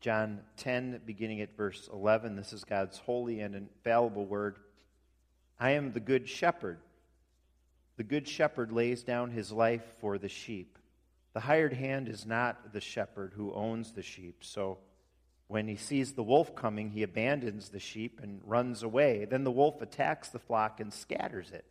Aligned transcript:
John 0.00 0.40
10, 0.58 1.00
beginning 1.04 1.40
at 1.40 1.56
verse 1.56 1.88
11. 1.92 2.36
This 2.36 2.52
is 2.52 2.62
God's 2.62 2.98
holy 2.98 3.40
and 3.40 3.54
infallible 3.54 4.26
word. 4.26 4.58
I 5.58 5.72
am 5.72 5.92
the 5.92 6.00
good 6.00 6.28
shepherd. 6.28 6.78
The 7.96 8.04
good 8.04 8.28
shepherd 8.28 8.70
lays 8.70 9.02
down 9.02 9.32
his 9.32 9.50
life 9.50 9.82
for 10.00 10.16
the 10.16 10.28
sheep. 10.28 10.78
The 11.34 11.40
hired 11.40 11.72
hand 11.72 12.08
is 12.08 12.24
not 12.24 12.72
the 12.72 12.80
shepherd 12.80 13.32
who 13.34 13.52
owns 13.52 13.92
the 13.92 14.02
sheep. 14.02 14.44
So 14.44 14.78
when 15.48 15.66
he 15.66 15.76
sees 15.76 16.12
the 16.12 16.22
wolf 16.22 16.54
coming, 16.54 16.90
he 16.90 17.02
abandons 17.02 17.70
the 17.70 17.80
sheep 17.80 18.20
and 18.22 18.40
runs 18.44 18.84
away. 18.84 19.24
Then 19.24 19.42
the 19.42 19.50
wolf 19.50 19.82
attacks 19.82 20.28
the 20.28 20.38
flock 20.38 20.78
and 20.78 20.92
scatters 20.92 21.50
it. 21.50 21.64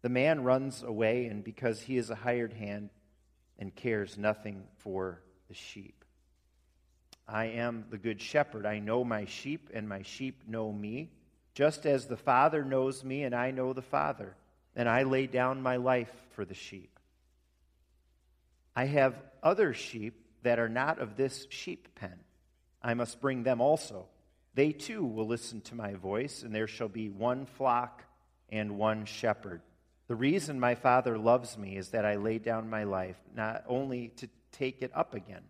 The 0.00 0.08
man 0.08 0.42
runs 0.42 0.82
away, 0.82 1.26
and 1.26 1.42
because 1.42 1.82
he 1.82 1.98
is 1.98 2.10
a 2.10 2.14
hired 2.14 2.52
hand 2.52 2.90
and 3.58 3.74
cares 3.74 4.16
nothing 4.16 4.64
for 4.78 5.20
the 5.48 5.54
sheep. 5.54 6.03
I 7.26 7.46
am 7.46 7.86
the 7.90 7.98
good 7.98 8.20
shepherd. 8.20 8.66
I 8.66 8.78
know 8.78 9.04
my 9.04 9.24
sheep, 9.24 9.70
and 9.72 9.88
my 9.88 10.02
sheep 10.02 10.42
know 10.46 10.70
me, 10.70 11.10
just 11.54 11.86
as 11.86 12.06
the 12.06 12.16
Father 12.16 12.64
knows 12.64 13.04
me, 13.04 13.22
and 13.24 13.34
I 13.34 13.50
know 13.50 13.72
the 13.72 13.82
Father, 13.82 14.36
and 14.76 14.88
I 14.88 15.04
lay 15.04 15.26
down 15.26 15.62
my 15.62 15.76
life 15.76 16.12
for 16.34 16.44
the 16.44 16.54
sheep. 16.54 16.98
I 18.76 18.86
have 18.86 19.14
other 19.42 19.72
sheep 19.72 20.14
that 20.42 20.58
are 20.58 20.68
not 20.68 20.98
of 20.98 21.16
this 21.16 21.46
sheep 21.48 21.88
pen. 21.94 22.18
I 22.82 22.94
must 22.94 23.20
bring 23.20 23.44
them 23.44 23.60
also. 23.60 24.06
They 24.54 24.72
too 24.72 25.04
will 25.04 25.26
listen 25.26 25.60
to 25.62 25.74
my 25.74 25.94
voice, 25.94 26.42
and 26.42 26.54
there 26.54 26.66
shall 26.66 26.88
be 26.88 27.08
one 27.08 27.46
flock 27.46 28.04
and 28.50 28.76
one 28.76 29.06
shepherd. 29.06 29.62
The 30.06 30.14
reason 30.14 30.60
my 30.60 30.74
Father 30.74 31.16
loves 31.16 31.56
me 31.56 31.76
is 31.76 31.90
that 31.90 32.04
I 32.04 32.16
lay 32.16 32.38
down 32.38 32.68
my 32.68 32.84
life, 32.84 33.16
not 33.34 33.64
only 33.66 34.08
to 34.16 34.28
take 34.52 34.82
it 34.82 34.90
up 34.94 35.14
again. 35.14 35.42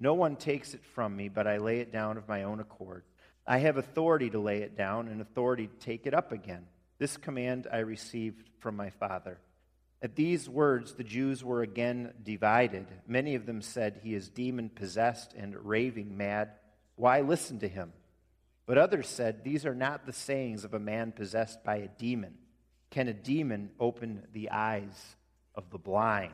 No 0.00 0.14
one 0.14 0.36
takes 0.36 0.72
it 0.72 0.82
from 0.94 1.14
me, 1.14 1.28
but 1.28 1.46
I 1.46 1.58
lay 1.58 1.80
it 1.80 1.92
down 1.92 2.16
of 2.16 2.26
my 2.26 2.44
own 2.44 2.58
accord. 2.58 3.04
I 3.46 3.58
have 3.58 3.76
authority 3.76 4.30
to 4.30 4.38
lay 4.40 4.62
it 4.62 4.76
down 4.76 5.08
and 5.08 5.20
authority 5.20 5.66
to 5.66 5.76
take 5.76 6.06
it 6.06 6.14
up 6.14 6.32
again. 6.32 6.64
This 6.98 7.18
command 7.18 7.66
I 7.70 7.78
received 7.78 8.48
from 8.58 8.76
my 8.76 8.90
Father. 8.90 9.38
At 10.02 10.16
these 10.16 10.48
words, 10.48 10.94
the 10.94 11.04
Jews 11.04 11.44
were 11.44 11.60
again 11.60 12.14
divided. 12.22 12.86
Many 13.06 13.34
of 13.34 13.44
them 13.44 13.60
said, 13.60 14.00
He 14.02 14.14
is 14.14 14.30
demon 14.30 14.70
possessed 14.70 15.34
and 15.34 15.54
raving 15.54 16.16
mad. 16.16 16.52
Why 16.96 17.20
listen 17.20 17.58
to 17.60 17.68
him? 17.68 17.92
But 18.64 18.78
others 18.78 19.08
said, 19.08 19.44
These 19.44 19.66
are 19.66 19.74
not 19.74 20.06
the 20.06 20.12
sayings 20.14 20.64
of 20.64 20.72
a 20.72 20.78
man 20.78 21.12
possessed 21.12 21.62
by 21.62 21.76
a 21.76 21.88
demon. 21.88 22.34
Can 22.90 23.08
a 23.08 23.12
demon 23.12 23.70
open 23.78 24.22
the 24.32 24.50
eyes 24.50 25.16
of 25.54 25.68
the 25.70 25.78
blind? 25.78 26.32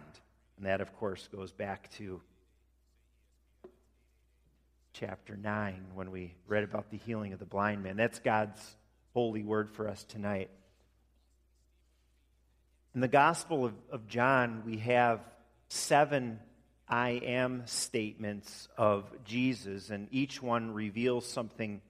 And 0.57 0.67
that, 0.67 0.81
of 0.81 0.95
course, 0.97 1.29
goes 1.35 1.53
back 1.53 1.91
to 1.93 2.21
chapter 4.99 5.37
9 5.37 5.89
when 5.95 6.11
we 6.11 6.35
read 6.47 6.65
about 6.65 6.91
the 6.91 6.97
healing 6.97 7.35
of 7.35 7.39
the 7.39 7.45
blind 7.45 7.83
man. 7.83 7.97
That's 7.97 8.19
God's 8.19 8.77
holy 9.13 9.43
word 9.43 9.69
for 9.69 9.89
us 9.89 10.03
tonight. 10.05 10.49
In 12.95 13.03
the 13.03 13.09
Gospel 13.09 13.67
of, 13.67 13.75
of 13.93 14.07
John, 14.07 14.63
we 14.65 14.79
have 14.79 15.21
seven 15.69 16.39
I 16.89 17.11
am 17.11 17.65
statements 17.67 18.69
of 18.79 19.05
Jesus, 19.25 19.91
and 19.91 20.09
each 20.13 20.41
one 20.41 20.73
reveals 20.73 21.29
something 21.29 21.83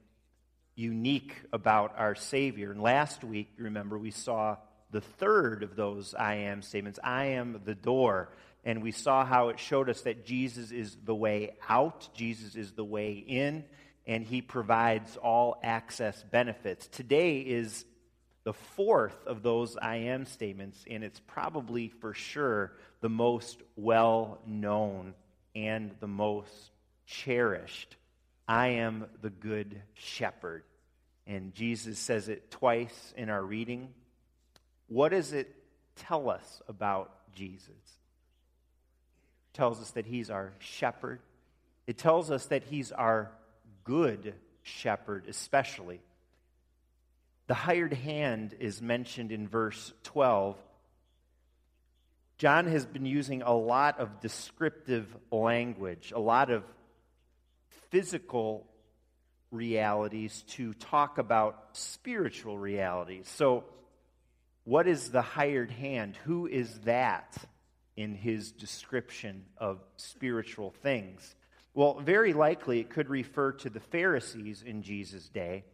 unique 0.75 1.37
about 1.53 1.95
our 1.97 2.17
Savior. 2.17 2.73
And 2.73 2.83
last 2.83 3.23
week, 3.23 3.51
remember, 3.57 3.99
we 3.99 4.11
saw 4.11 4.57
the 4.91 5.01
third 5.01 5.63
of 5.63 5.77
those 5.77 6.13
I 6.13 6.37
am 6.37 6.61
statements 6.61 6.99
I 7.05 7.27
am 7.27 7.61
the 7.65 7.75
door 7.77 8.31
and 8.67 8.83
we 8.83 8.91
saw 8.91 9.25
how 9.25 9.51
it 9.51 9.61
showed 9.61 9.89
us 9.89 10.01
that 10.03 10.27
Jesus 10.27 10.73
is 10.73 10.99
the 11.05 11.15
way 11.15 11.55
out, 11.69 12.09
Jesus 12.15 12.57
is 12.57 12.73
the 12.73 12.85
way 12.85 13.13
in, 13.13 13.65
and 14.09 14.25
he 14.25 14.43
provides 14.43 15.17
all 15.17 15.61
access 15.63 16.21
benefits. 16.25 16.89
Today 16.89 17.39
is 17.39 17.85
the 18.43 18.53
fourth 18.53 19.25
of 19.25 19.45
those 19.45 19.77
I 19.77 19.97
am 19.97 20.27
statements, 20.27 20.85
and 20.91 21.05
it's 21.05 21.21
probably 21.29 21.91
for 21.91 22.13
sure 22.13 22.73
the 23.01 23.09
most 23.09 23.63
well 23.77 24.41
known 24.45 25.15
and 25.55 25.93
the 26.01 26.09
most 26.09 26.73
cherished. 27.07 27.95
I 28.49 28.69
am 28.69 29.07
the 29.23 29.31
good 29.31 29.81
shepherd. 29.95 30.65
And 31.25 31.55
Jesus 31.55 32.01
says 32.01 32.29
it 32.29 32.51
twice 32.51 33.15
in 33.17 33.31
our 33.31 33.43
reading. 33.43 33.95
What 34.89 35.11
does 35.11 35.33
it 35.33 35.55
tell 35.95 36.29
us 36.31 36.63
about 36.69 37.13
Jesus? 37.33 37.71
Tells 39.57 39.81
us 39.81 39.91
that 39.93 40.07
he's 40.07 40.31
our 40.31 40.53
shepherd. 40.59 41.21
It 41.87 41.97
tells 41.99 42.31
us 42.31 42.47
that 42.47 42.65
he's 42.65 42.93
our 42.93 43.31
good 43.85 44.35
shepherd, 44.63 45.25
especially. 45.29 46.01
The 47.47 47.55
hired 47.55 47.95
hand 47.95 48.55
is 48.61 48.83
mentioned 48.83 49.33
in 49.33 49.49
verse 49.49 49.93
12. 50.05 50.57
John 52.39 52.67
has 52.67 52.85
been 52.85 53.07
using 53.07 53.41
a 53.43 53.55
lot 53.55 53.99
of 53.99 54.21
descriptive 54.21 55.07
language, 55.31 56.13
a 56.15 56.19
lot 56.19 56.51
of 56.51 56.63
physical 57.91 58.67
realities 59.51 60.45
to 60.49 60.75
talk 60.75 61.17
about 61.17 61.69
spiritual 61.73 62.59
realities. 62.59 63.27
So, 63.37 63.65
what 64.65 64.87
is 64.87 65.11
the 65.11 65.23
hired 65.23 65.71
hand? 65.71 66.17
Who 66.25 66.47
is 66.47 66.81
that? 66.81 67.39
In 67.97 68.15
his 68.15 68.53
description 68.53 69.45
of 69.59 69.81
spiritual 69.97 70.71
things? 70.83 71.35
Well, 71.75 72.01
very 72.01 72.33
likely 72.33 72.81
it 72.81 72.91
could 72.91 73.11
refer 73.11 73.53
to 73.53 73.71
the 73.71 73.81
Pharisees 73.81 74.63
in 74.63 74.83
Jesus' 74.83 75.29
day. 75.29 75.65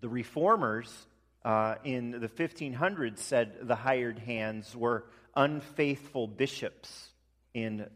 The 0.00 0.08
reformers 0.08 1.06
uh, 1.44 1.76
in 1.84 2.12
the 2.12 2.28
1500s 2.28 3.18
said 3.18 3.56
the 3.62 3.74
hired 3.74 4.18
hands 4.18 4.76
were 4.76 5.04
unfaithful 5.36 6.26
bishops 6.26 7.08
in 7.54 7.88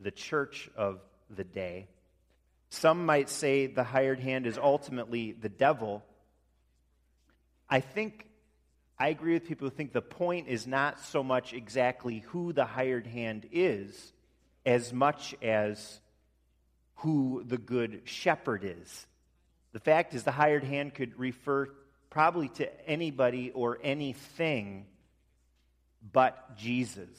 the 0.00 0.10
church 0.10 0.70
of 0.76 1.00
the 1.30 1.44
day. 1.44 1.88
Some 2.70 3.06
might 3.06 3.28
say 3.28 3.66
the 3.66 3.84
hired 3.84 4.18
hand 4.18 4.46
is 4.46 4.58
ultimately 4.58 5.32
the 5.32 5.48
devil. 5.48 6.02
I 7.68 7.80
think 7.80 8.26
I 9.04 9.08
agree 9.08 9.34
with 9.34 9.46
people 9.46 9.68
who 9.68 9.74
think 9.74 9.92
the 9.92 10.00
point 10.00 10.48
is 10.48 10.66
not 10.66 10.98
so 10.98 11.22
much 11.22 11.52
exactly 11.52 12.20
who 12.28 12.54
the 12.54 12.64
hired 12.64 13.06
hand 13.06 13.46
is, 13.52 14.14
as 14.64 14.94
much 14.94 15.34
as 15.42 16.00
who 16.94 17.44
the 17.46 17.58
good 17.58 18.00
shepherd 18.04 18.64
is. 18.64 19.06
The 19.74 19.80
fact 19.80 20.14
is, 20.14 20.22
the 20.22 20.30
hired 20.30 20.64
hand 20.64 20.94
could 20.94 21.18
refer 21.18 21.68
probably 22.08 22.48
to 22.48 22.88
anybody 22.88 23.50
or 23.50 23.78
anything 23.82 24.86
but 26.10 26.56
Jesus 26.56 27.10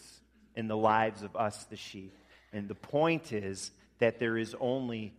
in 0.55 0.67
the 0.67 0.75
lives 0.75 1.21
of 1.21 1.35
us, 1.35 1.65
the 1.65 1.77
sheep. 1.77 2.17
And 2.51 2.67
the 2.67 2.73
point 2.73 3.31
is 3.31 3.69
that 3.99 4.17
there 4.17 4.39
is 4.39 4.55
only 4.59 5.13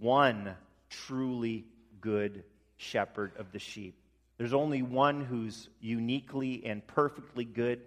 one 0.00 0.56
truly 0.88 1.66
good 2.00 2.42
shepherd 2.78 3.30
of 3.36 3.52
the 3.52 3.60
sheep. 3.60 3.94
There's 4.40 4.54
only 4.54 4.80
one 4.80 5.22
who's 5.22 5.68
uniquely 5.82 6.62
and 6.64 6.86
perfectly 6.86 7.44
good. 7.44 7.82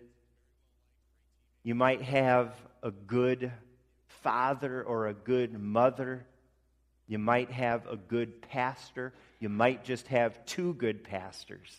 You 1.63 1.73
might 1.73 2.03
have 2.03 2.53
a 2.83 2.91
good 2.91 3.51
father 4.21 4.83
or 4.83 5.07
a 5.07 5.15
good 5.15 5.59
mother. 5.59 6.27
You 7.07 7.17
might 7.17 7.49
have 7.49 7.87
a 7.87 7.95
good 7.95 8.43
pastor. 8.43 9.13
You 9.39 9.49
might 9.49 9.83
just 9.83 10.05
have 10.09 10.45
two 10.45 10.75
good 10.75 11.03
pastors. 11.03 11.75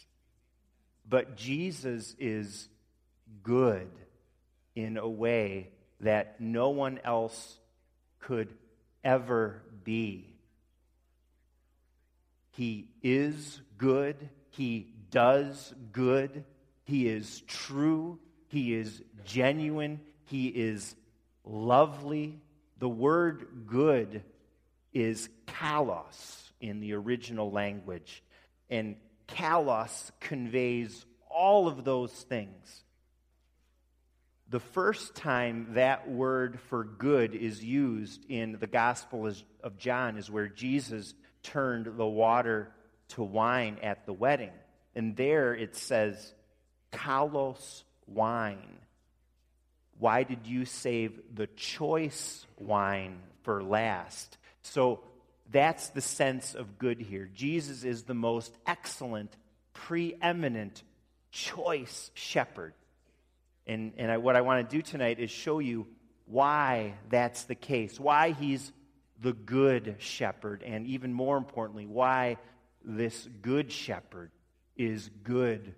But 1.09 1.37
Jesus 1.37 2.17
is 2.19 2.69
good 3.45 3.93
in 4.75 4.97
a 4.97 5.09
way 5.09 5.69
that 6.01 6.41
no 6.41 6.71
one 6.71 6.99
else 7.05 7.61
could 8.19 8.53
ever 9.05 9.63
be. 9.85 10.35
He 12.51 12.89
is 13.05 13.61
good. 13.79 14.17
He 14.57 14.93
does 15.11 15.75
good. 15.93 16.45
He 16.85 17.09
is 17.09 17.41
true. 17.47 18.21
He 18.47 18.75
is 18.75 19.03
genuine. 19.25 20.01
He 20.27 20.47
is 20.47 20.95
lovely. 21.45 22.41
The 22.79 22.89
word 22.89 23.67
good 23.67 24.23
is 24.93 25.29
kalos 25.47 26.51
in 26.61 26.79
the 26.79 26.93
original 26.95 27.51
language. 27.51 28.23
And 28.71 28.97
kalos 29.27 30.13
conveys 30.21 31.05
all 31.29 31.67
of 31.67 31.85
those 31.85 32.13
things. 32.13 32.85
The 34.51 34.61
first 34.61 35.17
time 35.17 35.71
that 35.73 36.09
word 36.09 36.61
for 36.69 36.85
good 36.85 37.35
is 37.35 37.65
used 37.65 38.25
in 38.31 38.59
the 38.61 38.69
Gospel 38.69 39.29
of 39.65 39.79
John 39.79 40.17
is 40.17 40.31
where 40.31 40.47
Jesus 40.47 41.15
turned 41.43 41.87
the 41.97 42.07
water 42.07 42.73
to 43.09 43.23
wine 43.23 43.79
at 43.83 44.07
the 44.07 44.13
wedding. 44.13 44.53
And 44.95 45.17
there 45.17 45.55
it 45.55 45.77
says, 45.77 46.35
kalos 46.93 47.83
wine. 48.07 48.79
Why 49.99 50.23
did 50.23 50.47
you 50.47 50.65
save 50.65 51.21
the 51.35 51.47
choice 51.49 52.47
wine 52.59 53.19
for 53.43 53.63
last? 53.63 54.39
So 54.63 55.01
that's 55.51 55.89
the 55.91 56.01
sense 56.01 56.55
of 56.55 56.79
good 56.79 57.01
here. 57.01 57.29
Jesus 57.35 57.85
is 57.85 58.05
the 58.05 58.15
most 58.15 58.57
excellent, 58.67 59.37
preeminent, 59.73 60.83
choice 61.31 62.11
shepherd. 62.15 62.75
And, 63.67 63.93
and 63.97 64.11
I, 64.11 64.19
what 64.19 64.37
I 64.37 64.41
want 64.43 64.69
to 64.69 64.77
do 64.77 64.83
tonight 64.83 65.19
is 65.21 65.31
show 65.31 65.59
you 65.59 65.87
why 66.27 66.95
that's 67.09 67.45
the 67.45 67.55
case, 67.55 68.01
why 68.01 68.31
he's 68.33 68.73
the 69.21 69.33
good 69.33 69.97
shepherd, 69.99 70.63
and 70.63 70.87
even 70.87 71.13
more 71.13 71.37
importantly, 71.37 71.87
why 71.87 72.37
this 72.85 73.29
good 73.43 73.73
shepherd 73.73 74.31
is 74.77 75.11
good 75.23 75.75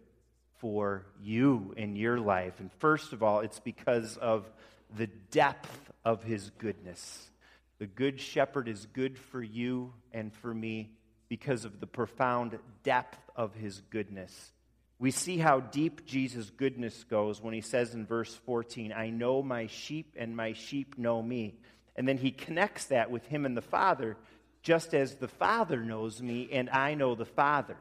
for 0.58 1.06
you 1.22 1.74
in 1.76 1.96
your 1.96 2.18
life. 2.18 2.60
And 2.60 2.72
first 2.78 3.12
of 3.12 3.22
all, 3.22 3.40
it's 3.40 3.60
because 3.60 4.16
of 4.16 4.50
the 4.96 5.06
depth 5.06 5.92
of 6.04 6.22
his 6.22 6.50
goodness. 6.50 7.30
The 7.78 7.86
good 7.86 8.20
shepherd 8.20 8.68
is 8.68 8.86
good 8.86 9.18
for 9.18 9.42
you 9.42 9.92
and 10.12 10.32
for 10.32 10.52
me 10.52 10.90
because 11.28 11.64
of 11.64 11.80
the 11.80 11.86
profound 11.86 12.58
depth 12.82 13.18
of 13.34 13.54
his 13.54 13.82
goodness. 13.90 14.52
We 14.98 15.10
see 15.10 15.36
how 15.36 15.60
deep 15.60 16.06
Jesus' 16.06 16.50
goodness 16.50 17.04
goes 17.04 17.42
when 17.42 17.52
he 17.52 17.60
says 17.60 17.92
in 17.92 18.06
verse 18.06 18.34
14, 18.46 18.94
I 18.96 19.10
know 19.10 19.42
my 19.42 19.66
sheep 19.66 20.14
and 20.16 20.34
my 20.34 20.54
sheep 20.54 20.96
know 20.96 21.20
me. 21.20 21.58
And 21.96 22.08
then 22.08 22.16
he 22.16 22.30
connects 22.30 22.86
that 22.86 23.10
with 23.10 23.26
him 23.26 23.44
and 23.44 23.56
the 23.56 23.62
Father, 23.62 24.16
just 24.66 24.94
as 24.94 25.14
the 25.14 25.28
Father 25.28 25.80
knows 25.80 26.20
me 26.20 26.48
and 26.50 26.68
I 26.68 26.94
know 26.94 27.14
the 27.14 27.24
Father. 27.24 27.76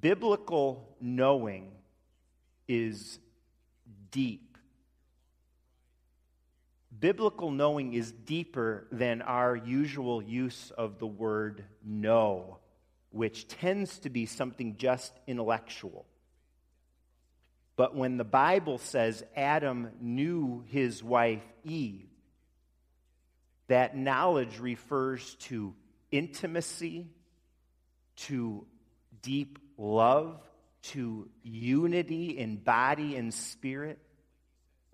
Biblical 0.00 0.96
knowing 1.00 1.70
is 2.66 3.20
deep. 4.10 4.58
Biblical 6.98 7.52
knowing 7.52 7.94
is 7.94 8.10
deeper 8.10 8.88
than 8.90 9.22
our 9.22 9.54
usual 9.54 10.20
use 10.20 10.72
of 10.76 10.98
the 10.98 11.06
word 11.06 11.62
know, 11.84 12.58
which 13.10 13.46
tends 13.46 14.00
to 14.00 14.10
be 14.10 14.26
something 14.26 14.76
just 14.76 15.12
intellectual. 15.28 16.04
But 17.76 17.94
when 17.94 18.16
the 18.16 18.24
Bible 18.24 18.78
says 18.78 19.22
Adam 19.36 19.90
knew 20.00 20.64
his 20.66 21.00
wife 21.04 21.44
Eve, 21.62 22.09
that 23.70 23.96
knowledge 23.96 24.58
refers 24.58 25.36
to 25.36 25.72
intimacy, 26.10 27.06
to 28.16 28.66
deep 29.22 29.60
love, 29.78 30.40
to 30.82 31.28
unity 31.44 32.36
in 32.36 32.56
body 32.56 33.14
and 33.14 33.32
spirit. 33.32 34.00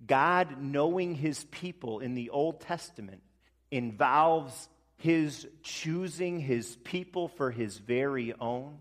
God 0.06 0.61
knowing 0.61 1.14
his 1.14 1.44
people 1.44 2.00
in 2.00 2.14
the 2.14 2.28
Old 2.28 2.61
Testament 2.61 3.23
involves 3.70 4.69
his 4.99 5.49
choosing 5.62 6.38
his 6.38 6.76
people 6.84 7.28
for 7.28 7.50
his 7.50 7.78
very 7.78 8.34
own. 8.38 8.76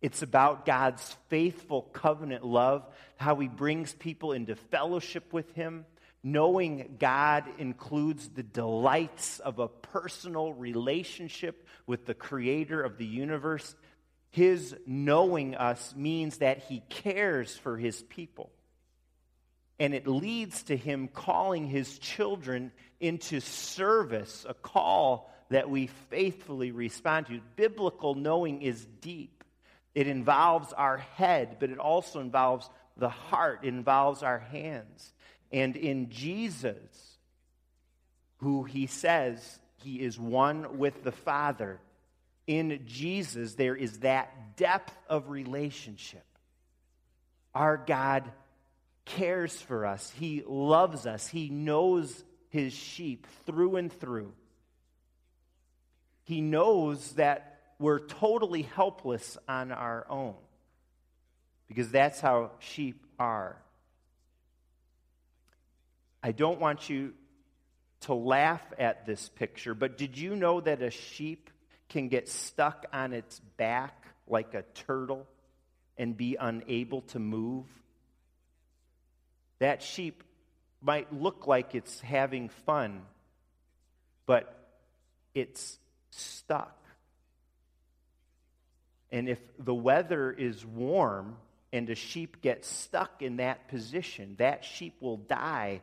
It's 0.00 0.22
about 0.22 0.64
God's 0.64 1.16
faithful 1.28 1.82
covenant 1.82 2.44
love, 2.46 2.86
how 3.16 3.34
he 3.36 3.48
brings 3.48 3.92
people 3.92 4.32
into 4.32 4.54
fellowship 4.54 5.32
with 5.32 5.52
him. 5.54 5.84
Knowing 6.22 6.96
God 6.98 7.44
includes 7.58 8.28
the 8.28 8.42
delights 8.42 9.38
of 9.38 9.58
a 9.58 9.68
personal 9.68 10.52
relationship 10.52 11.66
with 11.86 12.04
the 12.04 12.14
creator 12.14 12.82
of 12.82 12.98
the 12.98 13.06
universe 13.06 13.74
his 14.30 14.76
knowing 14.86 15.56
us 15.56 15.94
means 15.96 16.38
that 16.38 16.58
he 16.58 16.82
cares 16.88 17.56
for 17.56 17.76
his 17.76 18.02
people. 18.04 18.50
And 19.78 19.94
it 19.94 20.06
leads 20.06 20.64
to 20.64 20.76
him 20.76 21.08
calling 21.08 21.66
his 21.66 21.98
children 21.98 22.70
into 23.00 23.40
service, 23.40 24.46
a 24.48 24.54
call 24.54 25.32
that 25.48 25.68
we 25.68 25.88
faithfully 26.10 26.70
respond 26.70 27.26
to. 27.26 27.40
Biblical 27.56 28.14
knowing 28.14 28.62
is 28.62 28.84
deep. 29.00 29.42
It 29.94 30.06
involves 30.06 30.72
our 30.72 30.98
head, 30.98 31.56
but 31.58 31.70
it 31.70 31.78
also 31.78 32.20
involves 32.20 32.70
the 32.96 33.08
heart, 33.08 33.60
it 33.64 33.68
involves 33.68 34.22
our 34.22 34.38
hands. 34.38 35.12
And 35.52 35.76
in 35.76 36.10
Jesus, 36.10 37.18
who 38.38 38.64
he 38.64 38.86
says 38.86 39.58
he 39.82 40.00
is 40.00 40.18
one 40.18 40.78
with 40.78 41.02
the 41.02 41.12
Father, 41.12 41.80
in 42.46 42.80
Jesus, 42.86 43.54
there 43.54 43.76
is 43.76 44.00
that 44.00 44.56
depth 44.56 44.94
of 45.08 45.30
relationship. 45.30 46.24
Our 47.54 47.76
God 47.76 48.30
cares 49.04 49.60
for 49.60 49.86
us, 49.86 50.12
He 50.18 50.42
loves 50.46 51.06
us, 51.06 51.26
He 51.26 51.48
knows 51.48 52.24
His 52.48 52.72
sheep 52.72 53.26
through 53.46 53.76
and 53.76 53.92
through. 53.92 54.32
He 56.24 56.40
knows 56.40 57.12
that 57.12 57.58
we're 57.78 58.00
totally 58.00 58.62
helpless 58.62 59.38
on 59.48 59.72
our 59.72 60.06
own 60.08 60.34
because 61.66 61.90
that's 61.90 62.20
how 62.20 62.50
sheep 62.58 63.04
are. 63.18 63.56
I 66.22 66.32
don't 66.32 66.60
want 66.60 66.88
you 66.88 67.14
to 68.02 68.14
laugh 68.14 68.62
at 68.78 69.06
this 69.06 69.28
picture, 69.28 69.74
but 69.74 69.98
did 69.98 70.16
you 70.16 70.36
know 70.36 70.60
that 70.60 70.82
a 70.82 70.90
sheep 70.90 71.50
can 71.90 72.08
get 72.08 72.28
stuck 72.28 72.86
on 72.92 73.12
its 73.12 73.40
back 73.58 74.06
like 74.26 74.54
a 74.54 74.62
turtle 74.74 75.26
and 75.98 76.16
be 76.16 76.36
unable 76.40 77.02
to 77.02 77.18
move. 77.18 77.66
That 79.58 79.82
sheep 79.82 80.22
might 80.80 81.12
look 81.12 81.46
like 81.46 81.74
it's 81.74 82.00
having 82.00 82.48
fun, 82.48 83.02
but 84.24 84.70
it's 85.34 85.78
stuck. 86.10 86.76
And 89.12 89.28
if 89.28 89.40
the 89.58 89.74
weather 89.74 90.30
is 90.30 90.64
warm 90.64 91.36
and 91.72 91.90
a 91.90 91.94
sheep 91.94 92.40
gets 92.40 92.68
stuck 92.68 93.20
in 93.20 93.36
that 93.36 93.68
position, 93.68 94.36
that 94.38 94.64
sheep 94.64 94.94
will 95.00 95.18
die 95.18 95.82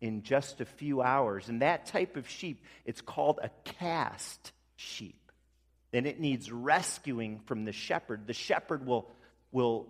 in 0.00 0.22
just 0.22 0.60
a 0.60 0.64
few 0.64 1.02
hours. 1.02 1.48
And 1.48 1.62
that 1.62 1.86
type 1.86 2.16
of 2.16 2.28
sheep, 2.28 2.64
it's 2.84 3.00
called 3.00 3.38
a 3.42 3.50
cast 3.64 4.52
sheep 4.76 5.30
And 5.92 6.06
it 6.06 6.20
needs 6.20 6.50
rescuing 6.50 7.40
from 7.46 7.64
the 7.64 7.72
shepherd. 7.72 8.26
The 8.26 8.32
shepherd 8.32 8.86
will, 8.86 9.10
will 9.52 9.88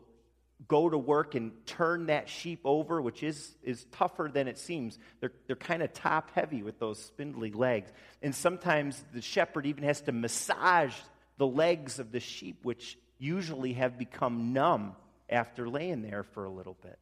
go 0.66 0.88
to 0.88 0.98
work 0.98 1.34
and 1.34 1.52
turn 1.66 2.06
that 2.06 2.28
sheep 2.28 2.60
over, 2.64 3.00
which 3.00 3.22
is, 3.22 3.54
is 3.62 3.84
tougher 3.92 4.30
than 4.32 4.48
it 4.48 4.58
seems. 4.58 4.98
They're, 5.20 5.32
they're 5.46 5.56
kind 5.56 5.82
of 5.82 5.92
top 5.92 6.30
heavy 6.34 6.62
with 6.62 6.78
those 6.78 6.98
spindly 6.98 7.52
legs. 7.52 7.90
And 8.22 8.34
sometimes 8.34 9.02
the 9.14 9.22
shepherd 9.22 9.66
even 9.66 9.84
has 9.84 10.00
to 10.02 10.12
massage 10.12 10.94
the 11.38 11.46
legs 11.46 11.98
of 11.98 12.12
the 12.12 12.20
sheep, 12.20 12.60
which 12.62 12.98
usually 13.18 13.74
have 13.74 13.98
become 13.98 14.52
numb 14.52 14.96
after 15.28 15.68
laying 15.68 16.02
there 16.02 16.22
for 16.22 16.44
a 16.44 16.50
little 16.50 16.76
bit. 16.82 16.98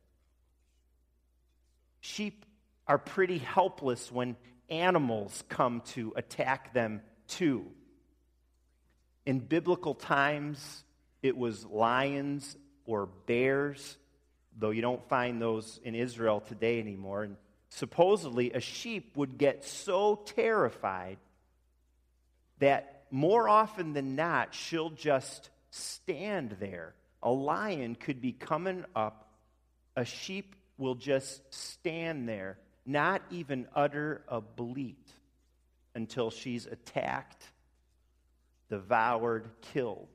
Sheep 2.01 2.45
are 2.89 2.99
pretty 2.99 3.39
helpless 3.39 4.11
when 4.11 4.37
animals 4.71 5.45
come 5.49 5.83
to 5.93 6.13
attack 6.17 6.73
them 6.73 7.03
too. 7.29 7.67
In 9.27 9.41
biblical 9.41 9.95
times, 9.95 10.85
it 11.23 11.37
was 11.37 11.65
lions 11.67 12.57
or 12.87 13.07
bears, 13.27 13.99
though 14.57 14.71
you 14.71 14.81
don't 14.81 15.07
find 15.09 15.41
those 15.41 15.79
in 15.85 15.95
Israel 15.95 16.41
today 16.41 16.81
anymore. 16.81 17.25
And 17.25 17.37
supposedly, 17.69 18.53
a 18.53 18.61
sheep 18.61 19.17
would 19.17 19.37
get 19.37 19.65
so 19.65 20.17
terrified 20.17 21.19
that 22.59 23.05
more 23.11 23.49
often 23.49 23.93
than 23.93 24.17
not, 24.17 24.55
she'll 24.55 24.91
just 24.91 25.51
stand 25.71 26.57
there. 26.59 26.95
A 27.23 27.31
lion 27.31 27.95
could 27.95 28.21
be 28.21 28.33
coming 28.33 28.85
up, 28.97 29.31
a 29.97 30.05
sheep 30.05 30.55
will 30.79 30.95
just 30.95 31.43
stand 31.53 32.29
there, 32.29 32.59
not 32.89 33.23
even 33.31 33.69
utter 33.75 34.23
a 34.29 34.41
bleat 34.41 35.13
until 35.95 36.31
she's 36.31 36.67
attacked 36.67 37.45
devoured, 38.69 39.49
killed. 39.73 40.09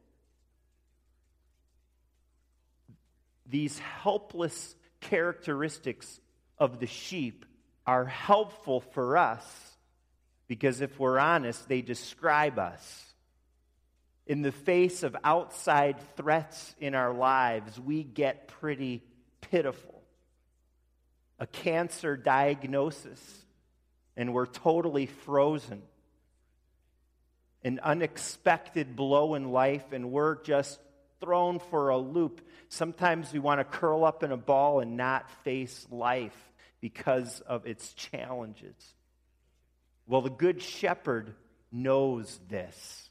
These 3.45 3.77
helpless 3.79 4.75
characteristics 5.01 6.19
of 6.57 6.79
the 6.79 6.87
sheep 6.87 7.45
are 7.85 8.05
helpful 8.05 8.79
for 8.79 9.17
us 9.17 9.43
because 10.47 10.81
if 10.81 10.99
we're 10.99 11.19
honest, 11.19 11.67
they 11.67 11.81
describe 11.81 12.57
us. 12.59 13.13
In 14.25 14.41
the 14.41 14.51
face 14.51 15.03
of 15.03 15.15
outside 15.23 15.97
threats 16.15 16.75
in 16.79 16.95
our 16.95 17.13
lives, 17.13 17.79
we 17.79 18.03
get 18.03 18.47
pretty 18.47 19.03
pitiful. 19.41 19.92
A 21.39 21.47
cancer 21.47 22.15
diagnosis, 22.15 23.45
and 24.15 24.33
we're 24.33 24.45
totally 24.45 25.07
frozen 25.07 25.81
an 27.63 27.79
unexpected 27.81 28.95
blow 28.95 29.35
in 29.35 29.51
life 29.51 29.91
and 29.91 30.11
we're 30.11 30.41
just 30.43 30.79
thrown 31.21 31.59
for 31.59 31.89
a 31.89 31.97
loop. 31.97 32.41
Sometimes 32.69 33.31
we 33.31 33.39
want 33.39 33.59
to 33.59 33.63
curl 33.63 34.03
up 34.03 34.23
in 34.23 34.31
a 34.31 34.37
ball 34.37 34.81
and 34.81 34.97
not 34.97 35.29
face 35.43 35.87
life 35.89 36.37
because 36.81 37.39
of 37.41 37.65
its 37.65 37.93
challenges. 37.93 38.75
Well, 40.05 40.21
the 40.21 40.29
Good 40.29 40.61
Shepherd 40.61 41.33
knows 41.71 42.39
this. 42.49 43.09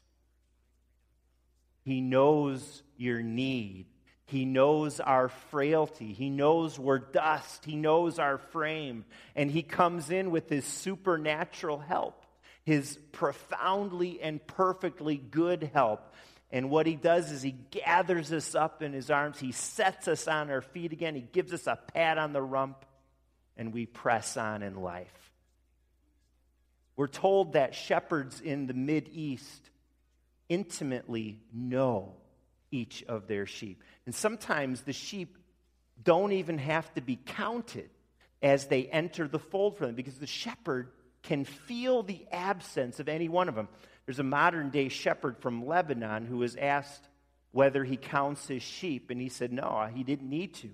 He 1.83 1.99
knows 1.99 2.83
your 2.97 3.23
need. 3.23 3.87
He 4.33 4.45
knows 4.45 4.99
our 4.99 5.29
frailty. 5.29 6.11
He 6.11 6.31
knows 6.31 6.79
we're 6.79 6.97
dust. 6.97 7.65
He 7.65 7.75
knows 7.75 8.17
our 8.17 8.39
frame. 8.39 9.05
And 9.35 9.51
He 9.51 9.61
comes 9.61 10.09
in 10.09 10.31
with 10.31 10.49
His 10.49 10.65
supernatural 10.65 11.77
help, 11.77 12.25
His 12.63 12.97
profoundly 13.11 14.19
and 14.23 14.45
perfectly 14.47 15.17
good 15.17 15.69
help. 15.71 16.15
And 16.51 16.71
what 16.71 16.87
He 16.87 16.95
does 16.95 17.31
is 17.31 17.43
He 17.43 17.51
gathers 17.51 18.33
us 18.33 18.55
up 18.55 18.81
in 18.81 18.91
His 18.91 19.11
arms. 19.11 19.39
He 19.39 19.51
sets 19.51 20.07
us 20.07 20.27
on 20.27 20.49
our 20.49 20.61
feet 20.61 20.93
again. 20.93 21.13
He 21.13 21.21
gives 21.21 21.53
us 21.53 21.67
a 21.67 21.77
pat 21.93 22.17
on 22.17 22.33
the 22.33 22.41
rump, 22.41 22.85
and 23.55 23.71
we 23.71 23.85
press 23.85 24.35
on 24.35 24.63
in 24.63 24.81
life. 24.81 25.31
We're 26.95 27.05
told 27.05 27.53
that 27.53 27.75
shepherds 27.75 28.41
in 28.41 28.65
the 28.65 28.73
Mid 28.73 29.11
East 29.13 29.69
intimately 30.49 31.39
know 31.53 32.15
each 32.73 33.03
of 33.03 33.27
their 33.27 33.45
sheep. 33.45 33.83
And 34.05 34.15
sometimes 34.15 34.81
the 34.81 34.93
sheep 34.93 35.37
don't 36.01 36.31
even 36.31 36.57
have 36.57 36.91
to 36.95 37.01
be 37.01 37.15
counted 37.15 37.89
as 38.41 38.65
they 38.65 38.85
enter 38.85 39.27
the 39.27 39.39
fold 39.39 39.77
for 39.77 39.85
them 39.85 39.95
because 39.95 40.17
the 40.17 40.27
shepherd 40.27 40.89
can 41.21 41.45
feel 41.45 42.03
the 42.03 42.25
absence 42.31 42.99
of 42.99 43.07
any 43.07 43.29
one 43.29 43.47
of 43.47 43.55
them. 43.55 43.69
There's 44.05 44.19
a 44.19 44.23
modern 44.23 44.69
day 44.69 44.89
shepherd 44.89 45.37
from 45.37 45.65
Lebanon 45.65 46.25
who 46.25 46.37
was 46.37 46.55
asked 46.55 47.07
whether 47.51 47.83
he 47.83 47.95
counts 47.95 48.47
his 48.47 48.63
sheep, 48.63 49.11
and 49.11 49.21
he 49.21 49.29
said 49.29 49.53
no, 49.53 49.87
he 49.93 50.03
didn't 50.03 50.29
need 50.29 50.55
to. 50.55 50.69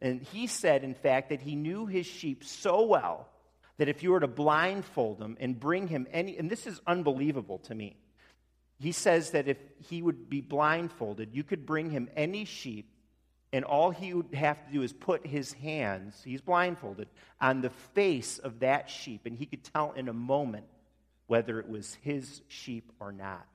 And 0.00 0.20
he 0.20 0.48
said, 0.48 0.82
in 0.82 0.94
fact, 0.94 1.30
that 1.30 1.40
he 1.40 1.54
knew 1.54 1.86
his 1.86 2.06
sheep 2.06 2.44
so 2.44 2.84
well 2.84 3.28
that 3.78 3.88
if 3.88 4.02
you 4.02 4.10
were 4.10 4.20
to 4.20 4.26
blindfold 4.28 5.20
him 5.20 5.36
and 5.40 5.58
bring 5.58 5.88
him 5.88 6.06
any, 6.12 6.36
and 6.36 6.50
this 6.50 6.66
is 6.66 6.80
unbelievable 6.86 7.58
to 7.60 7.74
me. 7.74 7.96
He 8.78 8.92
says 8.92 9.30
that 9.30 9.48
if 9.48 9.58
he 9.88 10.02
would 10.02 10.28
be 10.28 10.40
blindfolded, 10.40 11.34
you 11.34 11.44
could 11.44 11.64
bring 11.64 11.90
him 11.90 12.08
any 12.16 12.44
sheep, 12.44 12.90
and 13.52 13.64
all 13.64 13.90
he 13.90 14.12
would 14.14 14.34
have 14.34 14.66
to 14.66 14.72
do 14.72 14.82
is 14.82 14.92
put 14.92 15.26
his 15.26 15.52
hands, 15.52 16.20
he's 16.24 16.40
blindfolded, 16.40 17.08
on 17.40 17.60
the 17.60 17.70
face 17.70 18.38
of 18.38 18.60
that 18.60 18.90
sheep, 18.90 19.26
and 19.26 19.36
he 19.36 19.46
could 19.46 19.62
tell 19.64 19.92
in 19.92 20.08
a 20.08 20.12
moment 20.12 20.66
whether 21.26 21.60
it 21.60 21.68
was 21.68 21.96
his 22.02 22.42
sheep 22.48 22.92
or 23.00 23.12
not. 23.12 23.46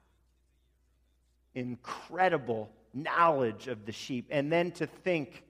Incredible 1.53 2.71
knowledge 2.93 3.67
of 3.67 3.85
the 3.85 3.91
sheep. 3.91 4.27
And 4.31 4.51
then 4.51 4.71
to 4.73 4.87
think 4.87 5.43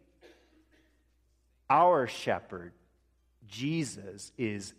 our 1.69 2.07
shepherd 2.07 2.73
Jesus 3.49 4.31
is 4.37 4.73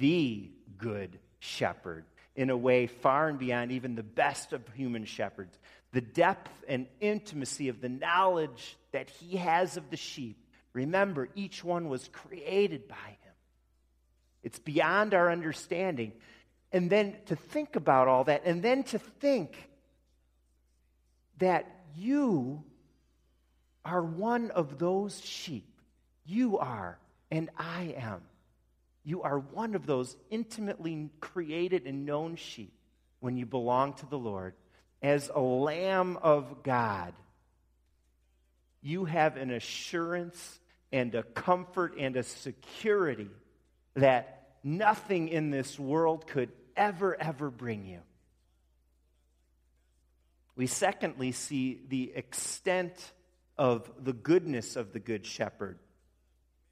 the 0.00 0.50
good 0.78 1.18
shepherd 1.38 2.04
in 2.36 2.50
a 2.50 2.56
way 2.56 2.86
far 2.86 3.28
and 3.28 3.38
beyond 3.38 3.72
even 3.72 3.94
the 3.94 4.02
best 4.02 4.52
of 4.52 4.62
human 4.74 5.06
shepherds. 5.06 5.58
The 5.92 6.02
depth 6.02 6.64
and 6.68 6.86
intimacy 7.00 7.68
of 7.68 7.80
the 7.80 7.88
knowledge 7.88 8.76
that 8.92 9.08
he 9.08 9.38
has 9.38 9.76
of 9.76 9.90
the 9.90 9.96
sheep. 9.96 10.38
Remember, 10.74 11.28
each 11.34 11.64
one 11.64 11.88
was 11.88 12.08
created 12.08 12.86
by 12.86 12.94
him. 12.94 13.34
It's 14.42 14.58
beyond 14.58 15.14
our 15.14 15.32
understanding. 15.32 16.12
And 16.70 16.90
then 16.90 17.16
to 17.26 17.36
think 17.36 17.74
about 17.74 18.08
all 18.08 18.24
that, 18.24 18.42
and 18.44 18.62
then 18.62 18.82
to 18.84 18.98
think 18.98 19.56
that 21.38 21.66
you 21.96 22.62
are 23.84 24.02
one 24.02 24.50
of 24.50 24.78
those 24.78 25.24
sheep. 25.24 25.80
You 26.26 26.58
are 26.58 26.98
and 27.30 27.50
I 27.56 27.94
am. 27.96 28.22
You 29.06 29.22
are 29.22 29.38
one 29.38 29.76
of 29.76 29.86
those 29.86 30.16
intimately 30.30 31.10
created 31.20 31.86
and 31.86 32.04
known 32.04 32.34
sheep 32.34 32.72
when 33.20 33.36
you 33.36 33.46
belong 33.46 33.94
to 33.94 34.06
the 34.06 34.18
Lord. 34.18 34.54
As 35.00 35.30
a 35.32 35.40
lamb 35.40 36.18
of 36.20 36.64
God, 36.64 37.14
you 38.82 39.04
have 39.04 39.36
an 39.36 39.52
assurance 39.52 40.58
and 40.90 41.14
a 41.14 41.22
comfort 41.22 41.94
and 41.96 42.16
a 42.16 42.24
security 42.24 43.30
that 43.94 44.48
nothing 44.64 45.28
in 45.28 45.50
this 45.50 45.78
world 45.78 46.26
could 46.26 46.50
ever, 46.76 47.14
ever 47.14 47.48
bring 47.48 47.86
you. 47.86 48.00
We 50.56 50.66
secondly 50.66 51.30
see 51.30 51.80
the 51.88 52.12
extent 52.12 53.12
of 53.56 53.88
the 54.02 54.12
goodness 54.12 54.74
of 54.74 54.92
the 54.92 54.98
Good 54.98 55.24
Shepherd. 55.24 55.78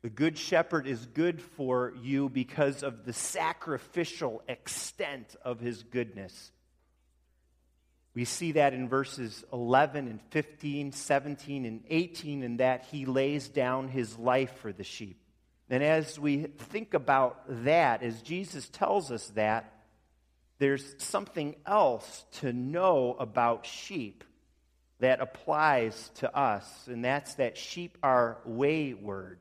The 0.04 0.10
Good 0.10 0.36
Shepherd 0.36 0.86
is 0.86 1.06
good 1.06 1.40
for 1.40 1.94
you 2.02 2.28
because 2.28 2.82
of 2.82 3.06
the 3.06 3.14
sacrificial 3.14 4.42
extent 4.46 5.34
of 5.42 5.60
his 5.60 5.82
goodness. 5.82 6.52
We 8.12 8.26
see 8.26 8.52
that 8.52 8.74
in 8.74 8.86
verses 8.86 9.46
11 9.50 10.06
and 10.08 10.20
15, 10.28 10.92
17 10.92 11.64
and 11.64 11.84
18, 11.88 12.42
in 12.42 12.58
that 12.58 12.84
he 12.92 13.06
lays 13.06 13.48
down 13.48 13.88
his 13.88 14.18
life 14.18 14.54
for 14.58 14.74
the 14.74 14.84
sheep. 14.84 15.18
And 15.70 15.82
as 15.82 16.18
we 16.18 16.42
think 16.42 16.92
about 16.92 17.40
that, 17.64 18.02
as 18.02 18.20
Jesus 18.20 18.68
tells 18.68 19.10
us 19.10 19.28
that, 19.36 19.72
there's 20.58 21.02
something 21.02 21.56
else 21.64 22.26
to 22.40 22.52
know 22.52 23.16
about 23.18 23.64
sheep 23.64 24.22
that 24.98 25.22
applies 25.22 26.10
to 26.16 26.36
us, 26.36 26.88
and 26.88 27.02
that's 27.02 27.36
that 27.36 27.56
sheep 27.56 27.96
are 28.02 28.36
wayward. 28.44 29.38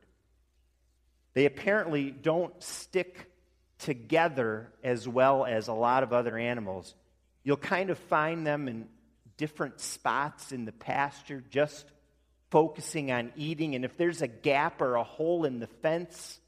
They 1.33 1.45
apparently 1.45 2.11
don't 2.11 2.61
stick 2.61 3.29
together 3.79 4.71
as 4.83 5.07
well 5.07 5.45
as 5.45 5.67
a 5.67 5.73
lot 5.73 6.03
of 6.03 6.13
other 6.13 6.37
animals. 6.37 6.93
You'll 7.43 7.57
kind 7.57 7.89
of 7.89 7.97
find 7.97 8.45
them 8.45 8.67
in 8.67 8.87
different 9.37 9.79
spots 9.79 10.51
in 10.51 10.65
the 10.65 10.71
pasture, 10.71 11.43
just 11.49 11.85
focusing 12.49 13.11
on 13.11 13.31
eating. 13.35 13.75
And 13.75 13.83
if 13.83 13.97
there's 13.97 14.21
a 14.21 14.27
gap 14.27 14.81
or 14.81 14.95
a 14.95 15.03
hole 15.03 15.43
in 15.43 15.59
the 15.59 15.67
fence, 15.67 16.39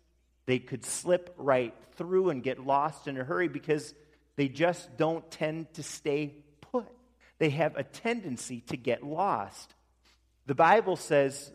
they 0.46 0.60
could 0.60 0.86
slip 0.86 1.34
right 1.38 1.74
through 1.96 2.30
and 2.30 2.44
get 2.44 2.66
lost 2.66 3.08
in 3.08 3.18
a 3.18 3.24
hurry 3.24 3.48
because 3.48 3.94
they 4.36 4.48
just 4.48 4.98
don't 4.98 5.30
tend 5.32 5.74
to 5.74 5.84
stay 5.84 6.36
put. 6.62 6.88
They 7.40 7.50
have 7.50 7.76
a 7.76 7.84
tendency 7.84 8.62
to 8.68 8.78
get 8.78 9.04
lost. 9.04 9.74
The 10.46 10.56
Bible 10.56 10.96
says 10.96 11.52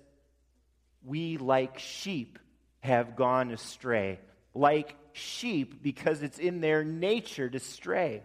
we, 1.05 1.39
like 1.39 1.79
sheep, 1.79 2.39
have 2.81 3.17
gone 3.17 3.51
astray, 3.51 4.19
like 4.55 4.95
sheep, 5.13 5.83
because 5.83 6.23
it's 6.23 6.39
in 6.39 6.61
their 6.61 6.83
nature 6.85 7.49
to 7.49 7.59
stray. 7.59 8.23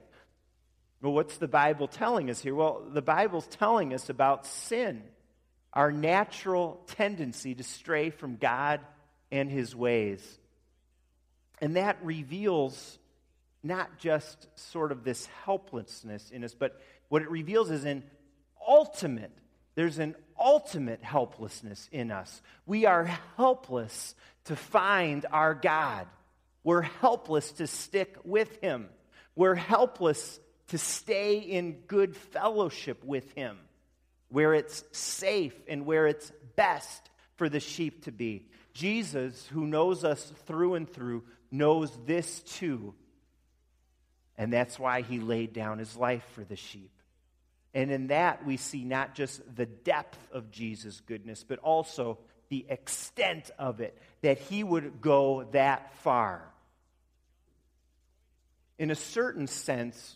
Well, 1.01 1.13
what's 1.13 1.37
the 1.37 1.47
Bible 1.47 1.87
telling 1.87 2.29
us 2.29 2.41
here? 2.41 2.55
Well, 2.55 2.81
the 2.91 3.01
Bible's 3.01 3.47
telling 3.47 3.93
us 3.93 4.09
about 4.09 4.45
sin, 4.45 5.03
our 5.73 5.91
natural 5.91 6.81
tendency 6.87 7.53
to 7.55 7.63
stray 7.63 8.09
from 8.09 8.37
God 8.37 8.79
and 9.31 9.51
his 9.51 9.75
ways. 9.75 10.39
And 11.61 11.75
that 11.75 11.97
reveals 12.03 12.97
not 13.61 13.97
just 13.97 14.47
sort 14.55 14.91
of 14.91 15.03
this 15.03 15.25
helplessness 15.43 16.31
in 16.31 16.43
us, 16.43 16.55
but 16.57 16.79
what 17.09 17.21
it 17.21 17.29
reveals 17.29 17.71
is 17.71 17.85
an 17.85 18.03
ultimate, 18.67 19.31
there's 19.75 19.99
an 19.99 20.15
ultimate 20.39 21.03
helplessness 21.03 21.87
in 21.91 22.11
us. 22.11 22.41
We 22.65 22.85
are 22.85 23.05
helpless 23.37 24.15
to 24.45 24.55
find 24.55 25.25
our 25.31 25.53
God. 25.53 26.07
We're 26.63 26.81
helpless 26.81 27.51
to 27.53 27.67
stick 27.67 28.17
with 28.23 28.61
Him. 28.61 28.89
We're 29.35 29.55
helpless 29.55 30.39
to 30.69 30.77
stay 30.77 31.37
in 31.37 31.73
good 31.87 32.15
fellowship 32.15 33.03
with 33.03 33.31
Him, 33.33 33.57
where 34.29 34.53
it's 34.53 34.83
safe 34.91 35.55
and 35.67 35.85
where 35.85 36.07
it's 36.07 36.31
best 36.55 37.09
for 37.35 37.49
the 37.49 37.59
sheep 37.59 38.05
to 38.05 38.11
be. 38.11 38.47
Jesus, 38.73 39.47
who 39.47 39.67
knows 39.67 40.03
us 40.03 40.31
through 40.45 40.75
and 40.75 40.89
through, 40.89 41.23
knows 41.51 41.91
this 42.05 42.41
too. 42.41 42.93
And 44.37 44.51
that's 44.51 44.77
why 44.79 45.01
He 45.01 45.19
laid 45.19 45.53
down 45.53 45.79
His 45.79 45.95
life 45.95 46.25
for 46.33 46.43
the 46.43 46.55
sheep. 46.55 46.91
And 47.75 47.91
in 47.91 48.07
that, 48.07 48.45
we 48.45 48.55
see 48.55 48.85
not 48.85 49.15
just 49.15 49.41
the 49.53 49.65
depth 49.65 50.17
of 50.31 50.49
Jesus' 50.49 51.01
goodness, 51.01 51.43
but 51.43 51.59
also 51.59 52.17
the 52.47 52.65
extent 52.69 53.51
of 53.59 53.81
it, 53.81 54.01
that 54.21 54.37
he 54.37 54.63
would 54.63 55.01
go 55.01 55.43
that 55.51 55.93
far. 55.95 56.49
In 58.79 58.91
a 58.91 58.95
certain 58.95 59.47
sense, 59.47 60.15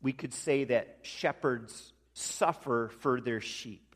we 0.00 0.14
could 0.14 0.32
say 0.32 0.64
that 0.64 1.00
shepherds 1.02 1.92
suffer 2.14 2.90
for 3.00 3.20
their 3.20 3.42
sheep 3.42 3.94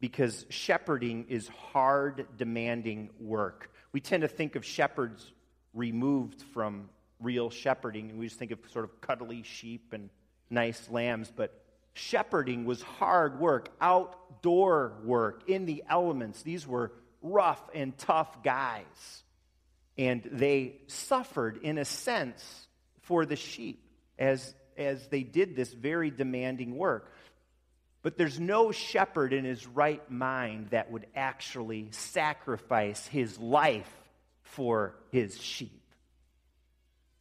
because 0.00 0.44
shepherding 0.50 1.26
is 1.30 1.48
hard, 1.72 2.26
demanding 2.36 3.08
work. 3.18 3.70
We 3.92 4.00
tend 4.00 4.20
to 4.22 4.28
think 4.28 4.56
of 4.56 4.64
shepherds 4.64 5.32
removed 5.72 6.42
from 6.52 6.90
real 7.18 7.48
shepherding, 7.48 8.10
and 8.10 8.18
we 8.18 8.26
just 8.26 8.38
think 8.38 8.50
of 8.50 8.58
sort 8.70 8.84
of 8.84 9.00
cuddly 9.00 9.42
sheep 9.42 9.94
and 9.94 10.10
nice 10.50 10.88
lambs, 10.90 11.32
but 11.34 11.52
shepherding 11.94 12.64
was 12.64 12.82
hard 12.82 13.38
work, 13.38 13.68
outdoor 13.80 14.94
work 15.04 15.48
in 15.48 15.66
the 15.66 15.84
elements. 15.88 16.42
These 16.42 16.66
were 16.66 16.92
rough 17.22 17.62
and 17.74 17.96
tough 17.96 18.42
guys. 18.42 18.84
And 19.96 20.22
they 20.30 20.76
suffered, 20.88 21.58
in 21.62 21.78
a 21.78 21.84
sense, 21.84 22.42
for 23.02 23.24
the 23.24 23.36
sheep 23.36 23.80
as, 24.18 24.54
as 24.76 25.06
they 25.08 25.22
did 25.22 25.54
this 25.54 25.72
very 25.72 26.10
demanding 26.10 26.76
work. 26.76 27.12
But 28.02 28.18
there's 28.18 28.38
no 28.38 28.70
shepherd 28.70 29.32
in 29.32 29.44
his 29.44 29.66
right 29.66 30.10
mind 30.10 30.68
that 30.70 30.90
would 30.90 31.06
actually 31.14 31.88
sacrifice 31.92 33.06
his 33.06 33.38
life 33.38 33.90
for 34.42 34.94
his 35.10 35.40
sheep. 35.40 35.80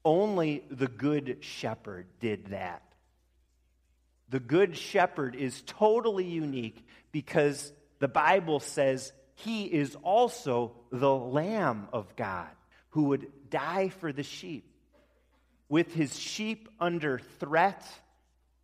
Only 0.04 0.66
the 0.70 0.90
good 0.90 1.38
shepherd 1.40 2.08
did 2.20 2.48
that. 2.48 2.84
The 4.34 4.40
good 4.40 4.76
shepherd 4.76 5.36
is 5.36 5.62
totally 5.68 6.26
unique 6.26 6.84
because 7.12 7.72
the 8.00 8.08
Bible 8.08 8.60
says 8.60 9.14
he 9.36 9.66
is 9.66 9.96
also 10.02 10.72
the 10.92 11.16
Lamb 11.16 11.88
of 11.94 12.16
God 12.16 12.50
who 12.90 13.04
would 13.10 13.28
die 13.52 13.90
for 13.90 14.12
the 14.12 14.24
sheep. 14.24 14.66
With 15.70 15.94
his 15.94 16.18
sheep 16.18 16.68
under 16.80 17.20
threat, 17.20 17.86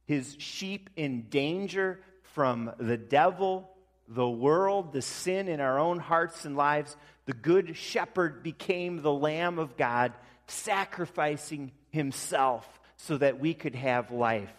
his 0.07 0.35
sheep 0.39 0.89
in 0.95 1.29
danger 1.29 1.99
from 2.33 2.71
the 2.79 2.97
devil, 2.97 3.69
the 4.07 4.27
world, 4.27 4.91
the 4.91 5.03
sin 5.03 5.47
in 5.47 5.59
our 5.59 5.77
own 5.77 5.99
hearts 5.99 6.45
and 6.45 6.57
lives, 6.57 6.97
the 7.27 7.33
good 7.33 7.77
shepherd 7.77 8.41
became 8.41 9.03
the 9.03 9.13
Lamb 9.13 9.59
of 9.59 9.77
God, 9.77 10.13
sacrificing 10.47 11.73
himself 11.91 12.67
so 12.97 13.19
that 13.19 13.39
we 13.39 13.53
could 13.53 13.75
have 13.75 14.09
life. 14.09 14.51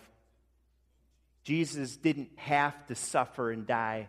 Jesus 1.44 1.96
didn't 1.96 2.30
have 2.36 2.86
to 2.86 2.94
suffer 2.94 3.50
and 3.50 3.66
die 3.66 4.08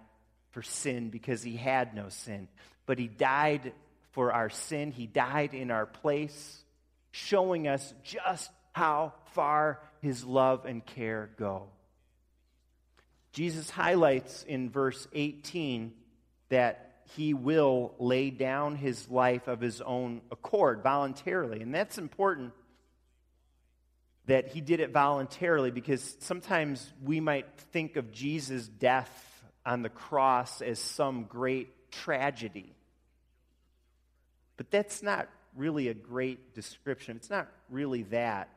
for 0.52 0.62
sin 0.62 1.10
because 1.10 1.42
he 1.42 1.56
had 1.56 1.96
no 1.96 2.10
sin, 2.10 2.48
but 2.86 3.00
he 3.00 3.08
died 3.08 3.74
for 4.12 4.34
our 4.34 4.50
sin. 4.50 4.92
He 4.92 5.08
died 5.08 5.54
in 5.54 5.72
our 5.72 5.86
place, 5.86 6.64
showing 7.12 7.68
us 7.68 7.94
just 8.04 8.52
how 8.74 9.14
far 9.34 9.80
his 10.02 10.24
love 10.24 10.66
and 10.66 10.86
care 10.86 11.30
go. 11.38 11.70
Jesus 13.32 13.70
highlights 13.70 14.44
in 14.44 14.70
verse 14.70 15.08
18 15.14 15.94
that 16.50 16.92
he 17.16 17.34
will 17.34 17.94
lay 17.98 18.30
down 18.30 18.76
his 18.76 19.10
life 19.10 19.48
of 19.48 19.62
his 19.62 19.82
own 19.82 20.22
accord 20.32 20.82
voluntarily. 20.84 21.62
And 21.62 21.74
that's 21.74 21.98
important 21.98 22.54
that 24.32 24.48
he 24.48 24.62
did 24.62 24.80
it 24.80 24.92
voluntarily 24.92 25.72
because 25.72 26.16
sometimes 26.20 26.90
we 27.04 27.20
might 27.20 27.46
think 27.74 27.98
of 27.98 28.14
Jesus' 28.14 28.66
death 28.66 29.12
on 29.66 29.82
the 29.82 29.90
cross 29.90 30.62
as 30.62 30.80
some 30.80 31.26
great 31.26 31.92
tragedy. 31.92 32.74
But 34.56 34.72
that's 34.72 35.04
not 35.04 35.28
really 35.54 35.90
a 35.90 35.94
great 35.94 36.56
description. 36.56 37.18
It's 37.18 37.30
not 37.30 37.50
really 37.70 38.04
that. 38.04 38.48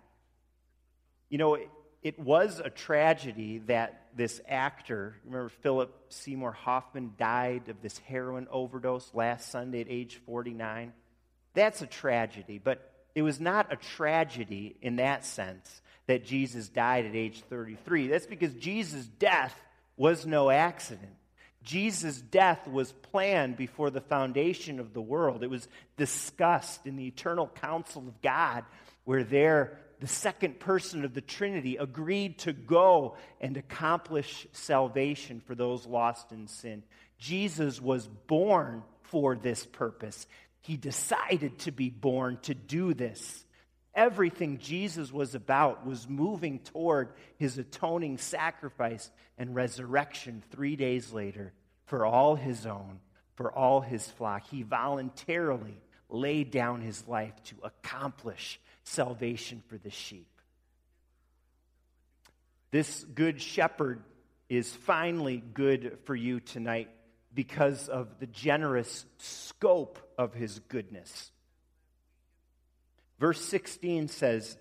You 1.28 1.38
know, 1.38 1.54
it, 1.54 1.68
it 2.04 2.20
was 2.20 2.62
a 2.64 2.70
tragedy 2.70 3.58
that 3.66 4.10
this 4.14 4.40
actor, 4.48 5.16
remember 5.24 5.48
Philip 5.48 5.92
Seymour 6.10 6.52
Hoffman, 6.52 7.14
died 7.18 7.68
of 7.68 7.82
this 7.82 7.98
heroin 7.98 8.46
overdose 8.48 9.10
last 9.12 9.50
Sunday 9.50 9.80
at 9.80 9.88
age 9.90 10.20
49? 10.24 10.92
That's 11.52 11.82
a 11.82 11.88
tragedy, 11.88 12.60
but 12.62 12.93
it 13.14 13.22
was 13.22 13.40
not 13.40 13.72
a 13.72 13.76
tragedy 13.76 14.76
in 14.82 14.96
that 14.96 15.24
sense 15.24 15.80
that 16.06 16.24
Jesus 16.24 16.68
died 16.68 17.06
at 17.06 17.14
age 17.14 17.42
33. 17.48 18.08
That's 18.08 18.26
because 18.26 18.54
Jesus' 18.54 19.06
death 19.06 19.54
was 19.96 20.26
no 20.26 20.50
accident. 20.50 21.12
Jesus' 21.62 22.20
death 22.20 22.68
was 22.68 22.92
planned 22.92 23.56
before 23.56 23.90
the 23.90 24.00
foundation 24.00 24.78
of 24.78 24.92
the 24.92 25.00
world. 25.00 25.42
It 25.42 25.50
was 25.50 25.66
discussed 25.96 26.86
in 26.86 26.96
the 26.96 27.06
eternal 27.06 27.48
council 27.48 28.02
of 28.06 28.20
God, 28.20 28.64
where 29.04 29.24
there, 29.24 29.78
the 30.00 30.06
second 30.06 30.60
person 30.60 31.04
of 31.04 31.14
the 31.14 31.22
Trinity 31.22 31.78
agreed 31.78 32.38
to 32.40 32.52
go 32.52 33.16
and 33.40 33.56
accomplish 33.56 34.46
salvation 34.52 35.40
for 35.40 35.54
those 35.54 35.86
lost 35.86 36.32
in 36.32 36.48
sin. 36.48 36.82
Jesus 37.18 37.80
was 37.80 38.06
born 38.26 38.82
for 39.04 39.34
this 39.34 39.64
purpose. 39.64 40.26
He 40.64 40.78
decided 40.78 41.58
to 41.60 41.72
be 41.72 41.90
born 41.90 42.38
to 42.42 42.54
do 42.54 42.94
this. 42.94 43.44
Everything 43.94 44.56
Jesus 44.58 45.12
was 45.12 45.34
about 45.34 45.86
was 45.86 46.08
moving 46.08 46.58
toward 46.60 47.12
his 47.36 47.58
atoning 47.58 48.16
sacrifice 48.16 49.10
and 49.36 49.54
resurrection 49.54 50.42
three 50.50 50.74
days 50.74 51.12
later 51.12 51.52
for 51.84 52.06
all 52.06 52.34
his 52.34 52.64
own, 52.64 53.00
for 53.34 53.52
all 53.52 53.82
his 53.82 54.08
flock. 54.12 54.46
He 54.48 54.62
voluntarily 54.62 55.76
laid 56.08 56.50
down 56.50 56.80
his 56.80 57.06
life 57.06 57.34
to 57.44 57.56
accomplish 57.62 58.58
salvation 58.84 59.62
for 59.68 59.76
the 59.76 59.90
sheep. 59.90 60.30
This 62.70 63.04
good 63.04 63.42
shepherd 63.42 64.02
is 64.48 64.74
finally 64.74 65.42
good 65.52 65.98
for 66.04 66.16
you 66.16 66.40
tonight 66.40 66.88
because 67.34 67.88
of 67.88 68.18
the 68.20 68.26
generous 68.26 69.04
scope 69.18 69.98
of 70.16 70.34
his 70.34 70.60
goodness. 70.60 71.30
Verse 73.18 73.40
16 73.40 74.08
says, 74.08 74.56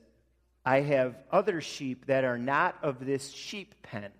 I 0.66 0.82
have 0.82 1.16
other 1.32 1.62
sheep 1.62 2.06
that 2.06 2.24
are 2.24 2.38
not 2.38 2.78
of 2.84 3.06
this 3.06 3.32
sheep 3.32 3.76
pen. 3.84 4.12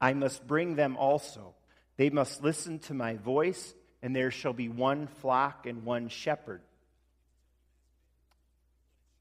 I 0.00 0.14
must 0.14 0.46
bring 0.46 0.74
them 0.74 0.96
also. 0.96 1.54
They 1.96 2.10
must 2.10 2.42
listen 2.42 2.78
to 2.80 2.94
my 2.94 3.16
voice, 3.16 3.74
and 4.02 4.16
there 4.16 4.30
shall 4.30 4.54
be 4.54 4.68
one 4.68 5.06
flock 5.06 5.66
and 5.66 5.84
one 5.84 6.08
shepherd. 6.08 6.62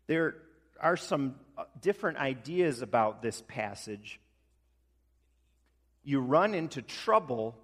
There 0.07 0.35
are 0.79 0.95
some 0.95 1.35
uh, 1.57 1.65
different 1.81 2.17
ideas 2.17 2.81
about 2.81 3.21
this 3.21 3.43
passage. 3.47 4.19
You 6.03 6.21
run 6.21 6.53
into 6.55 6.81
trouble 6.81 7.55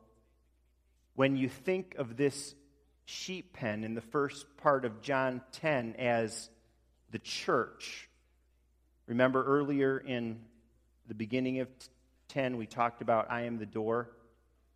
when 1.16 1.36
you 1.36 1.50
think 1.50 1.96
of 1.98 2.18
this 2.18 2.54
sheep 3.06 3.54
pen 3.54 3.84
in 3.84 3.94
the 3.94 4.02
first 4.02 4.46
part 4.58 4.86
of 4.86 5.02
John 5.02 5.42
10 5.54 5.96
as 5.98 6.50
the 7.12 7.20
church. 7.20 8.10
Remember 9.08 9.44
earlier 9.44 9.98
in 9.98 10.40
the 11.08 11.14
beginning 11.14 11.60
of 11.60 11.70
10, 12.30 12.58
we 12.58 12.66
talked 12.66 13.02
about 13.02 13.32
I 13.32 13.44
am 13.44 13.58
the 13.58 13.66
door. 13.66 14.10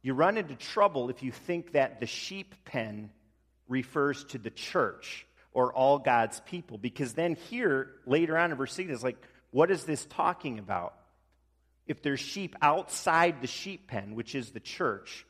You 0.01 0.13
run 0.13 0.37
into 0.37 0.55
trouble 0.55 1.09
if 1.09 1.23
you 1.23 1.31
think 1.31 1.73
that 1.73 1.99
the 1.99 2.05
sheep 2.05 2.55
pen 2.65 3.09
refers 3.67 4.23
to 4.25 4.37
the 4.37 4.51
church 4.51 5.25
or 5.51 5.73
all 5.73 5.97
God's 5.97 6.39
people, 6.41 6.77
because 6.77 7.13
then 7.13 7.35
here, 7.49 7.91
later 8.05 8.37
on 8.37 8.51
in 8.51 8.57
verse 8.57 8.73
6, 8.73 8.91
it's 8.91 9.03
like, 9.03 9.17
what 9.51 9.71
is 9.71 9.83
this 9.83 10.05
talking 10.05 10.59
about? 10.59 10.93
If 11.87 12.03
there's 12.03 12.19
sheep 12.19 12.55
outside 12.61 13.41
the 13.41 13.47
sheep 13.47 13.87
pen, 13.87 14.13
which 14.13 14.35
is 14.35 14.51
the 14.51 14.59
church, 14.59 15.25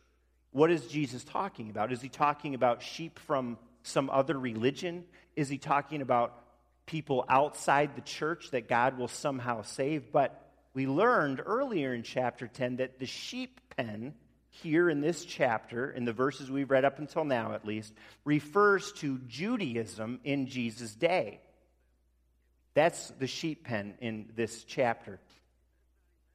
what 0.51 0.71
is 0.71 0.88
Jesus 0.88 1.23
talking 1.23 1.69
about? 1.69 1.91
Is 1.91 2.01
he 2.01 2.09
talking 2.09 2.55
about 2.55 2.81
sheep 2.81 3.19
from 3.19 3.57
some 3.83 4.09
other 4.09 4.38
religion? 4.38 5.05
Is 5.35 5.49
he 5.49 5.57
talking 5.57 6.01
about 6.01 6.43
people 6.89 7.23
outside 7.29 7.95
the 7.95 8.01
church 8.01 8.49
that 8.49 8.67
God 8.67 8.97
will 8.97 9.07
somehow 9.07 9.62
save. 9.62 10.12
But 10.12 10.51
we 10.73 10.88
learned 10.88 11.39
earlier 11.45 11.93
in 11.93 12.01
chapter 12.01 12.47
10 12.47 12.77
that 12.77 12.97
the 12.97 13.05
sheep 13.05 13.62
pen, 13.77 14.15
here 14.49 14.89
in 14.89 14.99
this 14.99 15.23
chapter, 15.23 15.91
in 15.91 16.05
the 16.05 16.13
verses 16.13 16.49
we've 16.49 16.71
read 16.71 16.85
up 16.85 16.97
until 16.97 17.25
now 17.25 17.53
at 17.53 17.63
least, 17.63 17.93
refers 18.25 18.91
to 18.93 19.19
Judaism 19.27 20.19
in 20.23 20.47
Jesus' 20.47 20.95
day. 20.95 21.41
That's 22.73 23.09
the 23.19 23.27
sheep 23.27 23.65
pen 23.65 23.93
in 24.01 24.31
this 24.35 24.63
chapter. 24.63 25.19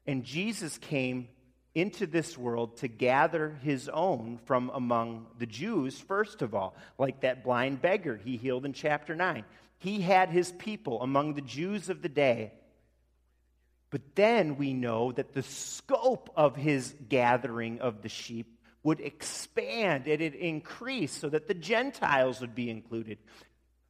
And 0.06 0.22
Jesus 0.22 0.78
came 0.78 1.26
into 1.74 2.06
this 2.06 2.38
world 2.38 2.76
to 2.78 2.88
gather 2.88 3.58
his 3.62 3.88
own 3.88 4.38
from 4.44 4.70
among 4.72 5.26
the 5.38 5.46
Jews, 5.46 5.98
first 5.98 6.42
of 6.42 6.54
all, 6.54 6.76
like 6.98 7.20
that 7.22 7.42
blind 7.42 7.82
beggar 7.82 8.20
he 8.24 8.36
healed 8.36 8.64
in 8.64 8.72
chapter 8.72 9.14
9 9.14 9.44
he 9.84 10.00
had 10.00 10.30
his 10.30 10.50
people 10.52 11.02
among 11.02 11.34
the 11.34 11.42
Jews 11.42 11.90
of 11.90 12.00
the 12.00 12.08
day. 12.08 12.52
But 13.90 14.00
then 14.14 14.56
we 14.56 14.72
know 14.72 15.12
that 15.12 15.34
the 15.34 15.42
scope 15.42 16.30
of 16.34 16.56
his 16.56 16.94
gathering 17.10 17.80
of 17.80 18.00
the 18.00 18.08
sheep 18.08 18.58
would 18.82 19.00
expand 19.00 20.06
and 20.06 20.22
it 20.22 20.34
increase 20.34 21.12
so 21.12 21.28
that 21.28 21.48
the 21.48 21.54
Gentiles 21.54 22.40
would 22.40 22.54
be 22.54 22.70
included. 22.70 23.18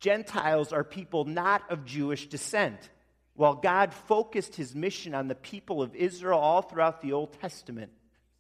Gentiles 0.01 0.73
are 0.73 0.83
people 0.83 1.27
not 1.27 1.71
of 1.71 1.85
Jewish 1.85 2.27
descent. 2.27 2.91
While 3.35 3.55
God 3.55 3.93
focused 3.93 4.55
his 4.55 4.75
mission 4.75 5.15
on 5.15 5.29
the 5.29 5.35
people 5.35 5.83
of 5.83 5.95
Israel 5.95 6.39
all 6.39 6.63
throughout 6.63 7.03
the 7.03 7.13
Old 7.13 7.33
Testament, 7.41 7.91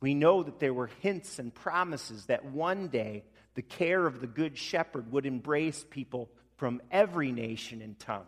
we 0.00 0.14
know 0.14 0.42
that 0.42 0.60
there 0.60 0.74
were 0.74 0.90
hints 1.00 1.38
and 1.38 1.52
promises 1.52 2.26
that 2.26 2.44
one 2.44 2.88
day 2.88 3.24
the 3.54 3.62
care 3.62 4.06
of 4.06 4.20
the 4.20 4.26
Good 4.26 4.56
Shepherd 4.56 5.10
would 5.10 5.26
embrace 5.26 5.84
people 5.88 6.30
from 6.56 6.80
every 6.90 7.32
nation 7.32 7.82
and 7.82 7.98
tongue. 7.98 8.26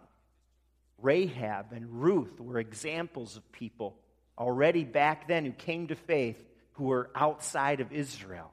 Rahab 0.99 1.73
and 1.73 2.03
Ruth 2.03 2.41
were 2.41 2.59
examples 2.59 3.37
of 3.37 3.53
people 3.53 3.99
already 4.39 4.85
back 4.85 5.29
then 5.29 5.45
who 5.45 5.53
came 5.53 5.89
to 5.89 5.95
faith 5.95 6.43
who 6.73 6.85
were 6.85 7.11
outside 7.15 7.81
of 7.81 7.93
Israel. 7.93 8.53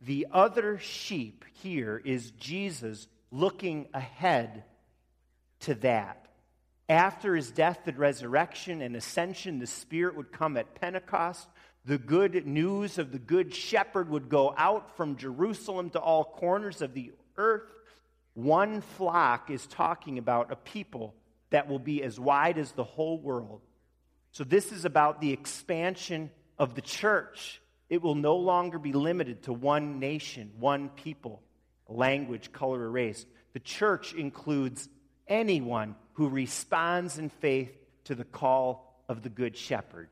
The 0.00 0.26
other 0.32 0.78
sheep 0.78 1.44
here 1.62 2.00
is 2.04 2.30
Jesus' 2.32 3.06
looking 3.30 3.88
ahead 3.94 4.64
to 5.60 5.74
that. 5.76 6.23
After 6.88 7.34
his 7.34 7.50
death 7.50 7.86
and 7.86 7.98
resurrection 7.98 8.82
and 8.82 8.94
ascension, 8.94 9.58
the 9.58 9.66
Spirit 9.66 10.16
would 10.16 10.32
come 10.32 10.56
at 10.56 10.74
Pentecost. 10.74 11.48
The 11.86 11.98
good 11.98 12.46
news 12.46 12.98
of 12.98 13.10
the 13.10 13.18
Good 13.18 13.54
Shepherd 13.54 14.10
would 14.10 14.28
go 14.28 14.54
out 14.56 14.96
from 14.96 15.16
Jerusalem 15.16 15.90
to 15.90 15.98
all 15.98 16.24
corners 16.24 16.82
of 16.82 16.92
the 16.92 17.12
earth. 17.36 17.70
One 18.34 18.80
flock 18.82 19.50
is 19.50 19.66
talking 19.66 20.18
about 20.18 20.52
a 20.52 20.56
people 20.56 21.14
that 21.50 21.68
will 21.68 21.78
be 21.78 22.02
as 22.02 22.20
wide 22.20 22.58
as 22.58 22.72
the 22.72 22.84
whole 22.84 23.18
world. 23.18 23.60
So, 24.32 24.44
this 24.44 24.72
is 24.72 24.84
about 24.84 25.20
the 25.20 25.32
expansion 25.32 26.30
of 26.58 26.74
the 26.74 26.82
church. 26.82 27.62
It 27.88 28.02
will 28.02 28.16
no 28.16 28.36
longer 28.36 28.78
be 28.78 28.92
limited 28.92 29.44
to 29.44 29.52
one 29.52 30.00
nation, 30.00 30.50
one 30.58 30.88
people, 30.88 31.42
language, 31.88 32.50
color, 32.52 32.80
or 32.80 32.90
race. 32.90 33.24
The 33.52 33.60
church 33.60 34.14
includes 34.14 34.88
anyone 35.28 35.94
who 36.14 36.28
responds 36.28 37.18
in 37.18 37.28
faith 37.28 37.76
to 38.04 38.14
the 38.14 38.24
call 38.24 39.02
of 39.08 39.22
the 39.22 39.28
Good 39.28 39.56
Shepherd. 39.56 40.08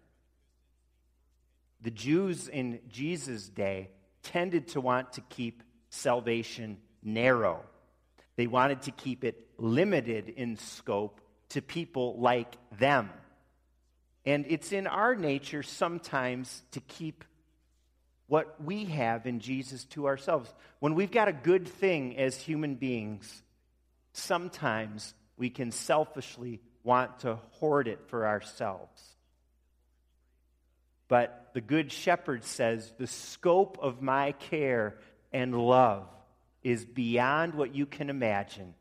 The 1.81 1.91
Jews 1.91 2.49
in 2.49 2.81
Jesus' 2.89 3.49
day 3.49 3.91
tended 4.23 4.69
to 4.69 4.81
want 4.81 5.15
to 5.15 5.21
keep 5.23 5.63
salvation 5.91 6.79
narrow. 7.03 7.61
They 8.37 8.47
wanted 8.47 8.83
to 8.83 8.93
keep 8.93 9.25
it 9.25 9.49
limited 9.59 10.29
in 10.29 10.57
scope 10.57 11.21
to 11.51 11.61
people 11.61 12.19
like 12.19 12.57
them. 12.79 13.11
And 14.25 14.47
it's 14.49 14.73
in 14.73 14.87
our 14.87 15.15
nature 15.15 15.63
sometimes 15.63 16.63
to 16.73 16.81
keep 16.81 17.25
what 18.29 18.63
we 18.63 18.85
have 18.87 19.27
in 19.27 19.41
Jesus 19.41 19.85
to 19.87 20.07
ourselves. 20.07 20.53
When 20.79 20.95
we've 20.95 21.11
got 21.11 21.29
a 21.29 21.33
good 21.33 21.67
thing 21.69 22.17
as 22.17 22.37
human 22.37 22.77
beings, 22.77 23.43
sometimes 24.13 25.13
we 25.43 25.51
can 25.51 25.73
selfishly 25.73 26.61
want 26.85 27.19
to 27.19 27.35
hoard 27.55 27.89
it 27.89 27.99
for 28.07 28.29
ourselves. 28.29 29.03
But 31.09 31.51
the 31.53 31.61
Good 31.61 31.91
Shepherd 31.91 32.45
says 32.45 32.93
the 32.97 33.09
scope 33.09 33.77
of 33.83 34.01
my 34.01 34.31
care 34.33 34.95
and 35.33 35.53
love 35.53 36.07
is 36.63 36.85
beyond 36.85 37.55
what 37.55 37.75
you 37.75 37.87
can 37.87 38.09
imagine. 38.09 38.75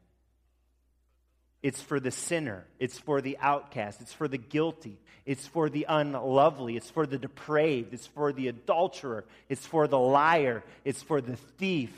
It's 1.63 1.81
for 1.81 1.99
the 1.99 2.11
sinner. 2.11 2.63
It's 2.77 2.99
for 2.99 3.21
the 3.21 3.39
outcast. 3.41 3.99
It's 3.99 4.13
for 4.13 4.27
the 4.27 4.37
guilty. 4.37 4.99
It's 5.25 5.47
for 5.47 5.67
the 5.67 5.87
unlovely. 5.89 6.77
It's 6.77 6.91
for 6.91 7.07
the 7.07 7.17
depraved. 7.17 7.91
It's 7.91 8.05
for 8.05 8.31
the 8.31 8.49
adulterer. 8.49 9.25
It's 9.49 9.65
for 9.65 9.87
the 9.87 9.97
liar. 9.97 10.63
It's 10.85 11.01
for 11.01 11.21
the 11.21 11.37
thief. 11.57 11.91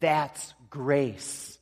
That's 0.00 0.54
grace. 0.70 1.57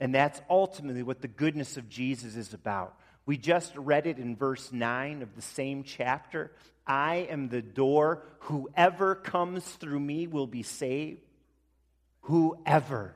And 0.00 0.14
that's 0.14 0.40
ultimately 0.50 1.02
what 1.02 1.20
the 1.20 1.28
goodness 1.28 1.76
of 1.76 1.88
Jesus 1.88 2.36
is 2.36 2.52
about. 2.52 2.98
We 3.26 3.36
just 3.38 3.74
read 3.76 4.06
it 4.06 4.18
in 4.18 4.36
verse 4.36 4.72
9 4.72 5.22
of 5.22 5.34
the 5.34 5.42
same 5.42 5.82
chapter. 5.84 6.52
I 6.86 7.26
am 7.30 7.48
the 7.48 7.62
door. 7.62 8.22
Whoever 8.40 9.14
comes 9.14 9.64
through 9.64 10.00
me 10.00 10.26
will 10.26 10.46
be 10.46 10.62
saved. 10.62 11.22
Whoever. 12.22 13.14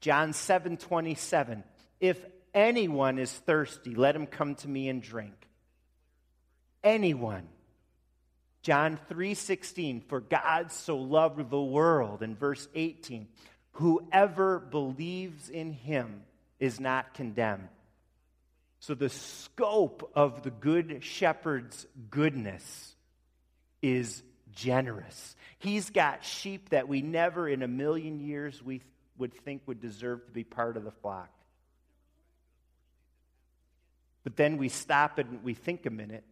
John 0.00 0.32
7 0.32 0.76
27. 0.76 1.64
If 2.00 2.24
anyone 2.54 3.18
is 3.18 3.32
thirsty, 3.32 3.94
let 3.94 4.16
him 4.16 4.26
come 4.26 4.54
to 4.56 4.68
me 4.68 4.88
and 4.88 5.02
drink. 5.02 5.34
Anyone. 6.82 7.48
John 8.62 8.98
3:16 9.10 10.00
for 10.08 10.20
God 10.20 10.72
so 10.72 10.96
loved 10.96 11.50
the 11.50 11.62
world 11.62 12.22
in 12.22 12.34
verse 12.34 12.66
18 12.74 13.28
whoever 13.74 14.58
believes 14.58 15.48
in 15.48 15.72
him 15.72 16.22
is 16.58 16.80
not 16.80 17.14
condemned. 17.14 17.68
So 18.80 18.94
the 18.94 19.08
scope 19.08 20.10
of 20.14 20.42
the 20.42 20.50
good 20.50 21.02
shepherd's 21.02 21.86
goodness 22.10 22.94
is 23.82 24.22
generous. 24.54 25.36
He's 25.58 25.90
got 25.90 26.24
sheep 26.24 26.70
that 26.70 26.88
we 26.88 27.02
never 27.02 27.48
in 27.48 27.62
a 27.62 27.68
million 27.68 28.20
years 28.20 28.62
we 28.62 28.82
would 29.18 29.34
think 29.44 29.62
would 29.66 29.80
deserve 29.80 30.24
to 30.26 30.32
be 30.32 30.44
part 30.44 30.76
of 30.76 30.84
the 30.84 30.90
flock. 30.90 31.30
But 34.22 34.36
then 34.36 34.56
we 34.56 34.68
stop 34.68 35.18
and 35.18 35.42
we 35.42 35.54
think 35.54 35.86
a 35.86 35.90
minute. 35.90 36.24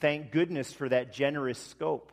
Thank 0.00 0.30
goodness 0.30 0.72
for 0.72 0.88
that 0.88 1.12
generous 1.12 1.58
scope. 1.58 2.12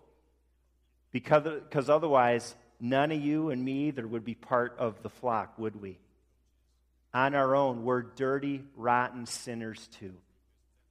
Because, 1.11 1.43
because 1.43 1.89
otherwise, 1.89 2.55
none 2.83 3.11
of 3.13 3.21
you 3.21 3.49
and 3.49 3.63
me 3.63 3.87
either 3.87 4.05
would 4.05 4.25
be 4.25 4.35
part 4.35 4.75
of 4.77 5.01
the 5.01 5.09
flock, 5.09 5.57
would 5.57 5.81
we? 5.81 5.97
On 7.13 7.33
our 7.33 7.55
own, 7.55 7.85
we're 7.85 8.01
dirty, 8.01 8.63
rotten 8.75 9.25
sinners 9.25 9.87
too. 9.99 10.13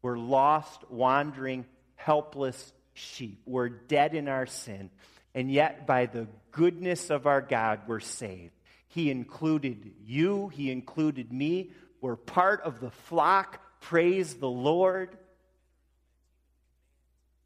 We're 0.00 0.18
lost, 0.18 0.90
wandering, 0.90 1.66
helpless 1.96 2.72
sheep. 2.94 3.42
We're 3.44 3.68
dead 3.68 4.14
in 4.14 4.26
our 4.26 4.46
sin. 4.46 4.90
And 5.35 5.50
yet, 5.50 5.87
by 5.87 6.07
the 6.07 6.28
goodness 6.50 7.11
of 7.11 7.26
our 7.26 7.42
God, 7.42 7.83
we're 7.87 8.00
saved. 8.00 8.55
He 8.88 9.11
included 9.11 9.92
you, 10.05 10.48
He 10.48 10.70
included 10.70 11.31
me. 11.33 11.72
We're 12.00 12.16
part 12.16 12.62
of 12.62 12.81
the 12.81 12.90
flock. 12.90 13.61
Praise 13.81 14.35
the 14.35 14.48
Lord. 14.48 15.16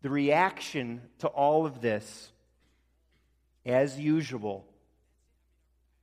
The 0.02 0.11
reaction 0.11 1.02
to 1.18 1.28
all 1.28 1.66
of 1.66 1.80
this, 1.80 2.30
as 3.66 3.98
usual, 3.98 4.64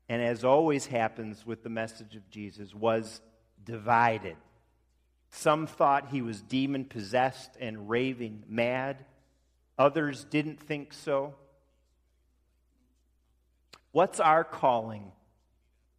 and 0.10 0.21
as 0.21 0.43
always 0.43 0.86
happens 0.86 1.45
with 1.45 1.63
the 1.63 1.69
message 1.69 2.15
of 2.15 2.30
Jesus, 2.30 2.76
was 2.76 3.21
divided. 3.63 4.36
Some 5.30 5.65
thought 5.65 6.10
he 6.10 6.21
was 6.21 6.41
demon 6.41 6.86
possessed 6.86 7.52
and 7.60 7.89
raving 7.89 8.43
mad. 8.47 9.06
Others 9.80 10.26
didn't 10.26 10.60
think 10.60 10.93
so. 10.93 11.34
What's 13.93 14.19
our 14.19 14.43
calling 14.43 15.12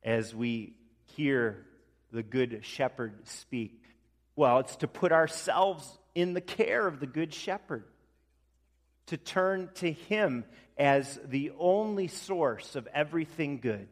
as 0.02 0.34
we 0.34 0.74
hear 1.16 1.64
the 2.12 2.22
Good 2.22 2.60
Shepherd 2.62 3.26
speak? 3.26 3.80
Well, 4.36 4.58
it's 4.58 4.76
to 4.76 4.88
put 4.88 5.12
ourselves 5.12 5.98
in 6.14 6.34
the 6.34 6.40
care 6.40 6.86
of 6.86 7.00
the 7.00 7.06
Good 7.06 7.32
Shepherd, 7.32 7.84
to 9.06 9.16
turn 9.16 9.70
to 9.76 9.90
Him 9.90 10.44
as 10.76 11.18
the 11.24 11.52
only 11.58 12.08
source 12.08 12.76
of 12.76 12.86
everything 12.88 13.60
good. 13.60 13.88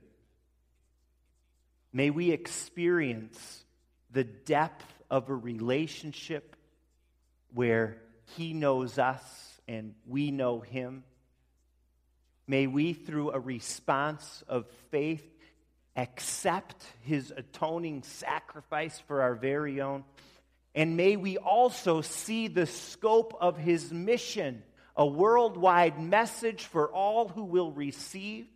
May 1.93 2.11
we 2.11 2.31
experience 2.31 3.65
the 4.11 4.25
depth 4.25 4.85
of 5.11 5.29
a 5.29 5.35
relationship 5.35 6.57
where 7.53 7.99
He 8.37 8.53
knows 8.55 8.99
us 8.99 9.23
and 9.69 9.95
we 10.07 10.31
know 10.31 10.61
Him. 10.61 11.05
May 12.47 12.67
we, 12.67 12.93
through 12.93 13.33
a 13.33 13.39
response 13.39 14.43
of 14.49 14.67
faith, 14.91 15.25
accept 15.97 16.85
His 17.03 17.33
atoning 17.37 18.03
sacrifice 18.03 18.99
for 19.07 19.23
our 19.23 19.35
very 19.35 19.81
own. 19.81 20.05
And 20.75 20.97
may 20.97 21.17
we 21.17 21.37
also 21.37 22.01
see 22.01 22.49
the 22.49 22.67
scope 22.67 23.37
of 23.41 23.59
His 23.59 23.93
mission, 23.93 24.63
a 24.97 25.07
worldwide 25.07 26.01
message 26.01 26.65
for 26.65 26.93
all 26.93 27.29
who 27.29 27.45
will 27.45 27.73
receive. 27.73 28.47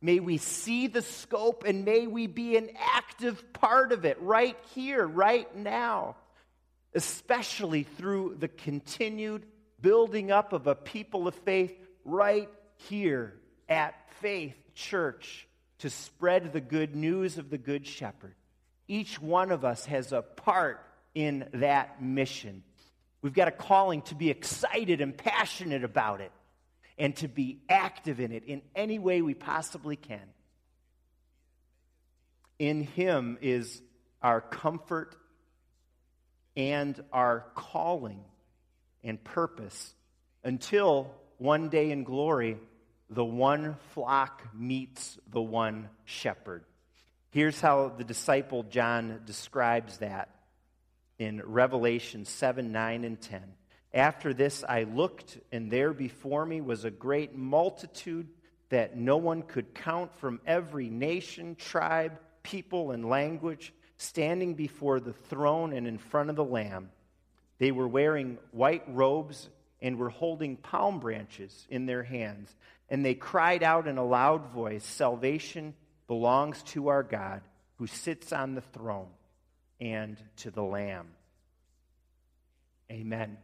May 0.00 0.18
we 0.18 0.38
see 0.38 0.88
the 0.88 1.02
scope 1.02 1.64
and 1.64 1.84
may 1.84 2.06
we 2.06 2.26
be 2.26 2.56
an 2.56 2.70
active 2.78 3.52
part 3.52 3.92
of 3.92 4.04
it 4.04 4.20
right 4.20 4.56
here, 4.74 5.06
right 5.06 5.54
now, 5.54 6.16
especially 6.94 7.84
through 7.84 8.36
the 8.40 8.48
continued 8.48 9.46
building 9.80 10.30
up 10.30 10.52
of 10.52 10.66
a 10.66 10.74
people 10.74 11.28
of 11.28 11.34
faith 11.34 11.74
right 12.04 12.48
here 12.88 13.34
at 13.68 13.94
Faith 14.20 14.56
Church 14.74 15.46
to 15.78 15.90
spread 15.90 16.52
the 16.52 16.60
good 16.60 16.96
news 16.96 17.38
of 17.38 17.50
the 17.50 17.58
Good 17.58 17.86
Shepherd. 17.86 18.34
Each 18.88 19.20
one 19.20 19.50
of 19.50 19.64
us 19.64 19.84
has 19.86 20.12
a 20.12 20.22
part 20.22 20.84
in 21.14 21.48
that 21.54 22.02
mission. 22.02 22.62
We've 23.22 23.32
got 23.32 23.48
a 23.48 23.52
calling 23.52 24.02
to 24.02 24.16
be 24.16 24.30
excited 24.30 25.00
and 25.00 25.16
passionate 25.16 25.84
about 25.84 26.20
it 26.20 26.32
and 26.98 27.16
to 27.16 27.28
be 27.28 27.60
active 27.68 28.20
in 28.20 28.32
it 28.32 28.44
in 28.44 28.62
any 28.74 28.98
way 28.98 29.22
we 29.22 29.34
possibly 29.34 29.96
can. 29.96 30.20
In 32.58 32.82
Him 32.82 33.38
is 33.40 33.80
our 34.20 34.40
comfort 34.40 35.16
and 36.56 37.02
our 37.12 37.46
calling 37.54 38.24
and 39.02 39.22
purpose 39.22 39.94
until 40.44 41.10
one 41.38 41.68
day 41.68 41.90
in 41.90 42.04
glory, 42.04 42.58
the 43.08 43.24
one 43.24 43.76
flock 43.94 44.42
meets 44.54 45.18
the 45.30 45.42
one 45.42 45.88
shepherd. 46.04 46.64
Here's 47.30 47.60
how 47.60 47.88
the 47.96 48.04
disciple 48.04 48.64
John 48.64 49.20
describes 49.24 49.98
that 49.98 50.28
in 51.22 51.40
Revelation 51.44 52.24
7 52.24 52.72
9 52.72 53.04
and 53.04 53.20
10. 53.20 53.42
After 53.94 54.34
this, 54.34 54.64
I 54.68 54.84
looked, 54.84 55.38
and 55.52 55.70
there 55.70 55.92
before 55.92 56.44
me 56.44 56.60
was 56.60 56.84
a 56.84 56.90
great 56.90 57.36
multitude 57.36 58.28
that 58.70 58.96
no 58.96 59.18
one 59.18 59.42
could 59.42 59.74
count 59.74 60.14
from 60.14 60.40
every 60.46 60.88
nation, 60.88 61.54
tribe, 61.54 62.18
people, 62.42 62.90
and 62.90 63.08
language 63.08 63.72
standing 63.98 64.54
before 64.54 64.98
the 64.98 65.12
throne 65.12 65.72
and 65.72 65.86
in 65.86 65.98
front 65.98 66.30
of 66.30 66.36
the 66.36 66.44
Lamb. 66.44 66.90
They 67.58 67.70
were 67.70 67.88
wearing 67.88 68.38
white 68.50 68.84
robes 68.88 69.48
and 69.80 69.98
were 69.98 70.08
holding 70.08 70.56
palm 70.56 70.98
branches 70.98 71.66
in 71.70 71.86
their 71.86 72.02
hands. 72.02 72.52
And 72.88 73.04
they 73.04 73.14
cried 73.14 73.62
out 73.62 73.86
in 73.86 73.98
a 73.98 74.04
loud 74.04 74.46
voice 74.48 74.84
Salvation 74.84 75.74
belongs 76.08 76.62
to 76.64 76.88
our 76.88 77.02
God 77.02 77.42
who 77.76 77.86
sits 77.86 78.32
on 78.32 78.54
the 78.54 78.60
throne 78.60 79.08
and 79.82 80.16
to 80.36 80.50
the 80.52 80.62
Lamb. 80.62 81.08
Amen. 82.90 83.36